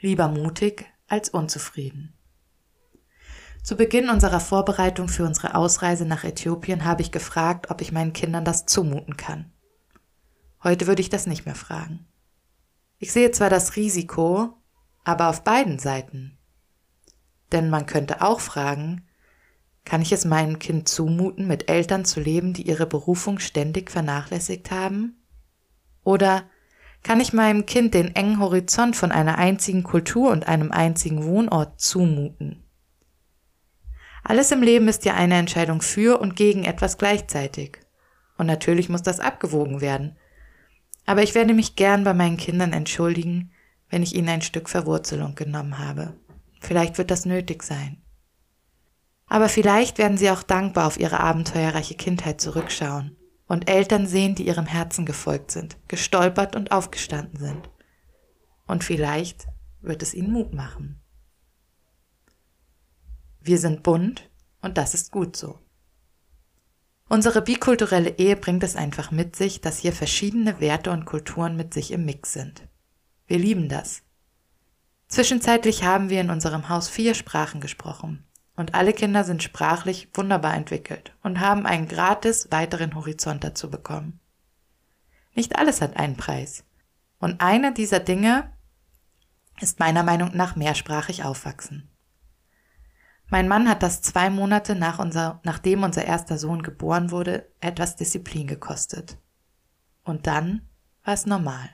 Lieber 0.00 0.28
mutig 0.28 0.86
als 1.06 1.30
unzufrieden. 1.30 2.14
Zu 3.62 3.76
Beginn 3.76 4.10
unserer 4.10 4.40
Vorbereitung 4.40 5.08
für 5.08 5.24
unsere 5.24 5.54
Ausreise 5.54 6.04
nach 6.04 6.24
Äthiopien 6.24 6.84
habe 6.84 7.00
ich 7.00 7.12
gefragt, 7.12 7.70
ob 7.70 7.80
ich 7.80 7.92
meinen 7.92 8.12
Kindern 8.12 8.44
das 8.44 8.66
zumuten 8.66 9.16
kann. 9.16 9.53
Heute 10.64 10.86
würde 10.86 11.02
ich 11.02 11.10
das 11.10 11.26
nicht 11.26 11.44
mehr 11.44 11.54
fragen. 11.54 12.06
Ich 12.98 13.12
sehe 13.12 13.30
zwar 13.30 13.50
das 13.50 13.76
Risiko, 13.76 14.54
aber 15.04 15.28
auf 15.28 15.44
beiden 15.44 15.78
Seiten. 15.78 16.38
Denn 17.52 17.68
man 17.68 17.84
könnte 17.84 18.22
auch 18.22 18.40
fragen, 18.40 19.06
kann 19.84 20.00
ich 20.00 20.10
es 20.12 20.24
meinem 20.24 20.58
Kind 20.58 20.88
zumuten, 20.88 21.46
mit 21.46 21.68
Eltern 21.68 22.06
zu 22.06 22.18
leben, 22.18 22.54
die 22.54 22.66
ihre 22.66 22.86
Berufung 22.86 23.38
ständig 23.38 23.90
vernachlässigt 23.90 24.70
haben? 24.70 25.22
Oder 26.02 26.44
kann 27.02 27.20
ich 27.20 27.34
meinem 27.34 27.66
Kind 27.66 27.92
den 27.92 28.16
engen 28.16 28.40
Horizont 28.40 28.96
von 28.96 29.12
einer 29.12 29.36
einzigen 29.36 29.82
Kultur 29.82 30.30
und 30.30 30.48
einem 30.48 30.72
einzigen 30.72 31.24
Wohnort 31.24 31.78
zumuten? 31.78 32.64
Alles 34.22 34.50
im 34.50 34.62
Leben 34.62 34.88
ist 34.88 35.04
ja 35.04 35.12
eine 35.12 35.36
Entscheidung 35.36 35.82
für 35.82 36.18
und 36.18 36.34
gegen 36.34 36.64
etwas 36.64 36.96
gleichzeitig. 36.96 37.80
Und 38.38 38.46
natürlich 38.46 38.88
muss 38.88 39.02
das 39.02 39.20
abgewogen 39.20 39.82
werden. 39.82 40.16
Aber 41.06 41.22
ich 41.22 41.34
werde 41.34 41.54
mich 41.54 41.76
gern 41.76 42.04
bei 42.04 42.14
meinen 42.14 42.36
Kindern 42.36 42.72
entschuldigen, 42.72 43.50
wenn 43.90 44.02
ich 44.02 44.14
ihnen 44.14 44.28
ein 44.28 44.42
Stück 44.42 44.68
Verwurzelung 44.68 45.34
genommen 45.34 45.78
habe. 45.78 46.14
Vielleicht 46.60 46.98
wird 46.98 47.10
das 47.10 47.26
nötig 47.26 47.62
sein. 47.62 48.02
Aber 49.26 49.48
vielleicht 49.48 49.98
werden 49.98 50.16
sie 50.16 50.30
auch 50.30 50.42
dankbar 50.42 50.86
auf 50.86 50.98
ihre 50.98 51.20
abenteuerreiche 51.20 51.94
Kindheit 51.94 52.40
zurückschauen 52.40 53.16
und 53.46 53.68
Eltern 53.68 54.06
sehen, 54.06 54.34
die 54.34 54.46
ihrem 54.46 54.66
Herzen 54.66 55.06
gefolgt 55.06 55.50
sind, 55.50 55.76
gestolpert 55.88 56.56
und 56.56 56.72
aufgestanden 56.72 57.38
sind. 57.38 57.70
Und 58.66 58.84
vielleicht 58.84 59.46
wird 59.80 60.02
es 60.02 60.14
ihnen 60.14 60.32
Mut 60.32 60.54
machen. 60.54 61.00
Wir 63.40 63.58
sind 63.58 63.82
bunt 63.82 64.30
und 64.62 64.78
das 64.78 64.94
ist 64.94 65.10
gut 65.10 65.36
so. 65.36 65.58
Unsere 67.08 67.42
bikulturelle 67.42 68.18
Ehe 68.18 68.36
bringt 68.36 68.62
es 68.62 68.76
einfach 68.76 69.10
mit 69.10 69.36
sich, 69.36 69.60
dass 69.60 69.78
hier 69.78 69.92
verschiedene 69.92 70.60
Werte 70.60 70.90
und 70.90 71.04
Kulturen 71.04 71.56
mit 71.56 71.74
sich 71.74 71.90
im 71.90 72.04
Mix 72.04 72.32
sind. 72.32 72.66
Wir 73.26 73.38
lieben 73.38 73.68
das. 73.68 74.02
Zwischenzeitlich 75.08 75.84
haben 75.84 76.08
wir 76.08 76.20
in 76.20 76.30
unserem 76.30 76.68
Haus 76.68 76.88
vier 76.88 77.14
Sprachen 77.14 77.60
gesprochen, 77.60 78.24
und 78.56 78.74
alle 78.74 78.92
Kinder 78.92 79.24
sind 79.24 79.42
sprachlich 79.42 80.08
wunderbar 80.14 80.54
entwickelt 80.54 81.14
und 81.22 81.40
haben 81.40 81.66
einen 81.66 81.88
gratis 81.88 82.48
weiteren 82.50 82.94
Horizont 82.94 83.44
dazu 83.44 83.70
bekommen. 83.70 84.20
Nicht 85.34 85.56
alles 85.58 85.80
hat 85.80 85.96
einen 85.96 86.16
Preis. 86.16 86.64
Und 87.18 87.40
eine 87.40 87.72
dieser 87.72 88.00
Dinge 88.00 88.52
ist 89.60 89.80
meiner 89.80 90.02
Meinung 90.02 90.36
nach 90.36 90.56
mehrsprachig 90.56 91.24
aufwachsen. 91.24 91.90
Mein 93.34 93.48
Mann 93.48 93.68
hat 93.68 93.82
das 93.82 94.00
zwei 94.00 94.30
Monate 94.30 94.76
nach 94.76 95.00
unser, 95.00 95.40
nachdem 95.42 95.82
unser 95.82 96.04
erster 96.04 96.38
Sohn 96.38 96.62
geboren 96.62 97.10
wurde, 97.10 97.50
etwas 97.60 97.96
Disziplin 97.96 98.46
gekostet. 98.46 99.18
Und 100.04 100.28
dann 100.28 100.68
war 101.02 101.14
es 101.14 101.26
normal. 101.26 101.68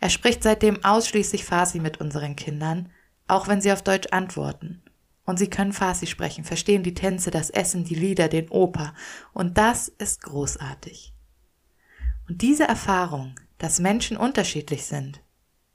Er 0.00 0.10
spricht 0.10 0.42
seitdem 0.42 0.84
ausschließlich 0.84 1.46
Farsi 1.46 1.80
mit 1.80 1.98
unseren 2.02 2.36
Kindern, 2.36 2.90
auch 3.26 3.48
wenn 3.48 3.62
sie 3.62 3.72
auf 3.72 3.80
Deutsch 3.80 4.08
antworten. 4.10 4.82
Und 5.24 5.38
sie 5.38 5.48
können 5.48 5.72
Farsi 5.72 6.06
sprechen, 6.06 6.44
verstehen 6.44 6.82
die 6.82 6.92
Tänze, 6.92 7.30
das 7.30 7.48
Essen, 7.48 7.84
die 7.84 7.94
Lieder, 7.94 8.28
den 8.28 8.50
Oper. 8.50 8.92
Und 9.32 9.56
das 9.56 9.88
ist 9.88 10.24
großartig. 10.24 11.14
Und 12.28 12.42
diese 12.42 12.64
Erfahrung, 12.64 13.40
dass 13.56 13.80
Menschen 13.80 14.18
unterschiedlich 14.18 14.84
sind 14.84 15.22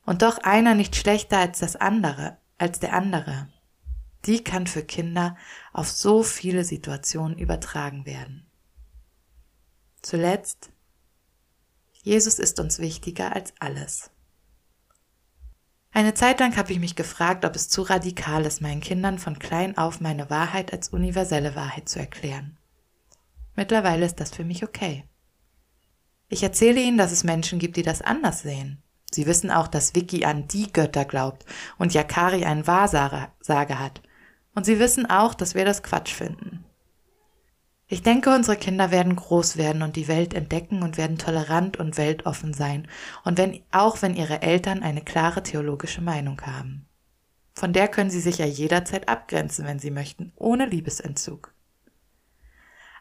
und 0.05 0.21
doch 0.21 0.37
einer 0.43 0.75
nicht 0.75 0.95
schlechter 0.95 1.39
als 1.39 1.57
das 1.57 1.75
andere, 1.75 2.37
als 2.59 2.79
der 2.79 2.93
andere, 2.93 3.47
die 4.25 4.43
kann 4.43 4.67
für 4.67 4.83
Kinder 4.83 5.35
auf 5.73 5.89
so 5.89 6.23
viele 6.23 6.63
Situationen 6.63 7.37
übertragen 7.37 8.05
werden. 8.05 8.45
Zuletzt, 10.01 10.71
Jesus 12.03 12.39
ist 12.39 12.59
uns 12.59 12.79
wichtiger 12.79 13.35
als 13.35 13.53
alles. 13.59 14.11
Eine 15.93 16.13
Zeit 16.13 16.39
lang 16.39 16.55
habe 16.55 16.71
ich 16.71 16.79
mich 16.79 16.95
gefragt, 16.95 17.43
ob 17.43 17.55
es 17.55 17.67
zu 17.67 17.81
radikal 17.81 18.45
ist, 18.45 18.61
meinen 18.61 18.81
Kindern 18.81 19.19
von 19.19 19.39
klein 19.39 19.77
auf 19.77 19.99
meine 19.99 20.29
Wahrheit 20.29 20.71
als 20.71 20.89
universelle 20.89 21.55
Wahrheit 21.55 21.89
zu 21.89 21.99
erklären. 21.99 22.57
Mittlerweile 23.55 24.05
ist 24.05 24.19
das 24.19 24.31
für 24.31 24.45
mich 24.45 24.63
okay. 24.63 25.03
Ich 26.29 26.43
erzähle 26.43 26.81
ihnen, 26.81 26.97
dass 26.97 27.11
es 27.11 27.25
Menschen 27.25 27.59
gibt, 27.59 27.75
die 27.75 27.83
das 27.83 28.01
anders 28.01 28.41
sehen. 28.41 28.81
Sie 29.11 29.25
wissen 29.25 29.51
auch, 29.51 29.67
dass 29.67 29.93
Vicky 29.93 30.23
an 30.23 30.47
die 30.47 30.71
Götter 30.71 31.03
glaubt 31.03 31.45
und 31.77 31.93
Yakari 31.93 32.45
einen 32.45 32.65
Wahrsager 32.65 33.79
hat. 33.79 34.01
Und 34.53 34.65
sie 34.65 34.79
wissen 34.79 35.09
auch, 35.09 35.33
dass 35.33 35.55
wir 35.55 35.65
das 35.65 35.83
Quatsch 35.83 36.13
finden. 36.13 36.65
Ich 37.87 38.03
denke, 38.03 38.33
unsere 38.33 38.55
Kinder 38.55 38.89
werden 38.89 39.17
groß 39.17 39.57
werden 39.57 39.81
und 39.81 39.97
die 39.97 40.07
Welt 40.07 40.33
entdecken 40.33 40.81
und 40.81 40.97
werden 40.97 41.17
tolerant 41.17 41.75
und 41.77 41.97
weltoffen 41.97 42.53
sein, 42.53 42.87
und 43.25 43.37
wenn, 43.37 43.61
auch 43.71 44.01
wenn 44.01 44.15
ihre 44.15 44.41
Eltern 44.41 44.81
eine 44.81 45.01
klare 45.01 45.43
theologische 45.43 46.01
Meinung 46.01 46.41
haben. 46.41 46.87
Von 47.53 47.73
der 47.73 47.89
können 47.89 48.09
sie 48.09 48.21
sich 48.21 48.37
ja 48.37 48.45
jederzeit 48.45 49.09
abgrenzen, 49.09 49.65
wenn 49.65 49.79
sie 49.79 49.91
möchten, 49.91 50.31
ohne 50.37 50.67
Liebesentzug. 50.67 51.53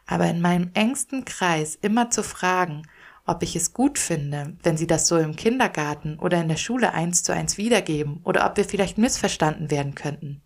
Aber 0.05 0.27
in 0.27 0.41
meinem 0.41 0.71
engsten 0.73 1.23
Kreis 1.23 1.75
immer 1.75 2.09
zu 2.09 2.21
fragen, 2.21 2.83
ob 3.25 3.43
ich 3.43 3.55
es 3.55 3.71
gut 3.71 3.97
finde, 3.97 4.57
wenn 4.61 4.75
sie 4.75 4.87
das 4.87 5.07
so 5.07 5.17
im 5.17 5.37
Kindergarten 5.37 6.19
oder 6.19 6.41
in 6.41 6.49
der 6.49 6.57
Schule 6.57 6.93
eins 6.93 7.23
zu 7.23 7.31
eins 7.31 7.57
wiedergeben 7.57 8.19
oder 8.25 8.45
ob 8.45 8.57
wir 8.57 8.65
vielleicht 8.65 8.97
missverstanden 8.97 9.71
werden 9.71 9.95
könnten. 9.95 10.41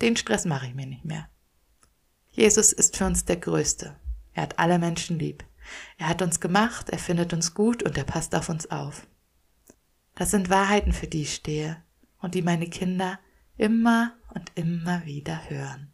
Den 0.00 0.16
Stress 0.16 0.44
mache 0.44 0.66
ich 0.66 0.74
mir 0.74 0.86
nicht 0.86 1.04
mehr. 1.04 1.28
Jesus 2.28 2.72
ist 2.72 2.96
für 2.96 3.06
uns 3.06 3.24
der 3.24 3.36
Größte. 3.36 3.96
Er 4.32 4.44
hat 4.44 4.58
alle 4.58 4.78
Menschen 4.78 5.18
lieb. 5.18 5.44
Er 5.98 6.08
hat 6.08 6.22
uns 6.22 6.40
gemacht, 6.40 6.90
er 6.90 6.98
findet 6.98 7.32
uns 7.32 7.54
gut 7.54 7.82
und 7.82 7.96
er 7.98 8.04
passt 8.04 8.34
auf 8.34 8.48
uns 8.48 8.70
auf. 8.70 9.06
Das 10.14 10.30
sind 10.30 10.50
Wahrheiten, 10.50 10.92
für 10.92 11.06
die 11.06 11.22
ich 11.22 11.34
stehe 11.34 11.82
und 12.20 12.34
die 12.34 12.42
meine 12.42 12.68
Kinder 12.68 13.18
immer 13.56 14.14
und 14.34 14.52
immer 14.54 15.04
wieder 15.04 15.50
hören. 15.50 15.92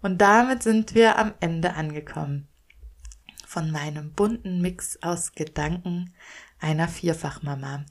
Und 0.00 0.18
damit 0.18 0.62
sind 0.62 0.94
wir 0.94 1.18
am 1.18 1.34
Ende 1.40 1.74
angekommen 1.74 2.48
von 3.46 3.70
meinem 3.70 4.12
bunten 4.12 4.60
Mix 4.60 5.02
aus 5.02 5.32
Gedanken 5.32 6.14
einer 6.58 6.88
Vierfachmama. 6.88 7.84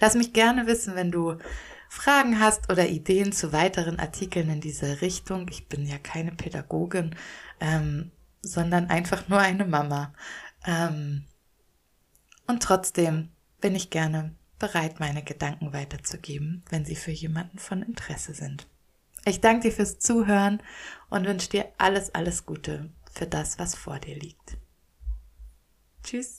Lass 0.00 0.14
mich 0.14 0.32
gerne 0.32 0.66
wissen, 0.66 0.94
wenn 0.94 1.10
du 1.10 1.38
Fragen 1.88 2.38
hast 2.38 2.70
oder 2.70 2.88
Ideen 2.88 3.32
zu 3.32 3.52
weiteren 3.52 3.98
Artikeln 3.98 4.50
in 4.50 4.60
dieser 4.60 5.00
Richtung. 5.00 5.48
Ich 5.48 5.68
bin 5.68 5.86
ja 5.86 5.98
keine 5.98 6.32
Pädagogin, 6.32 7.14
ähm, 7.60 8.10
sondern 8.42 8.90
einfach 8.90 9.28
nur 9.28 9.38
eine 9.38 9.64
Mama. 9.64 10.12
Ähm, 10.66 11.24
und 12.46 12.62
trotzdem 12.62 13.30
bin 13.60 13.74
ich 13.74 13.90
gerne 13.90 14.34
bereit, 14.58 15.00
meine 15.00 15.22
Gedanken 15.22 15.72
weiterzugeben, 15.72 16.64
wenn 16.70 16.84
sie 16.84 16.96
für 16.96 17.10
jemanden 17.10 17.58
von 17.58 17.82
Interesse 17.82 18.34
sind. 18.34 18.66
Ich 19.24 19.40
danke 19.40 19.68
dir 19.68 19.72
fürs 19.72 19.98
Zuhören 19.98 20.62
und 21.10 21.26
wünsche 21.26 21.50
dir 21.50 21.66
alles, 21.78 22.14
alles 22.14 22.46
Gute 22.46 22.90
für 23.12 23.26
das, 23.26 23.58
was 23.58 23.74
vor 23.74 23.98
dir 23.98 24.16
liegt. 24.16 24.56
Tschüss. 26.02 26.37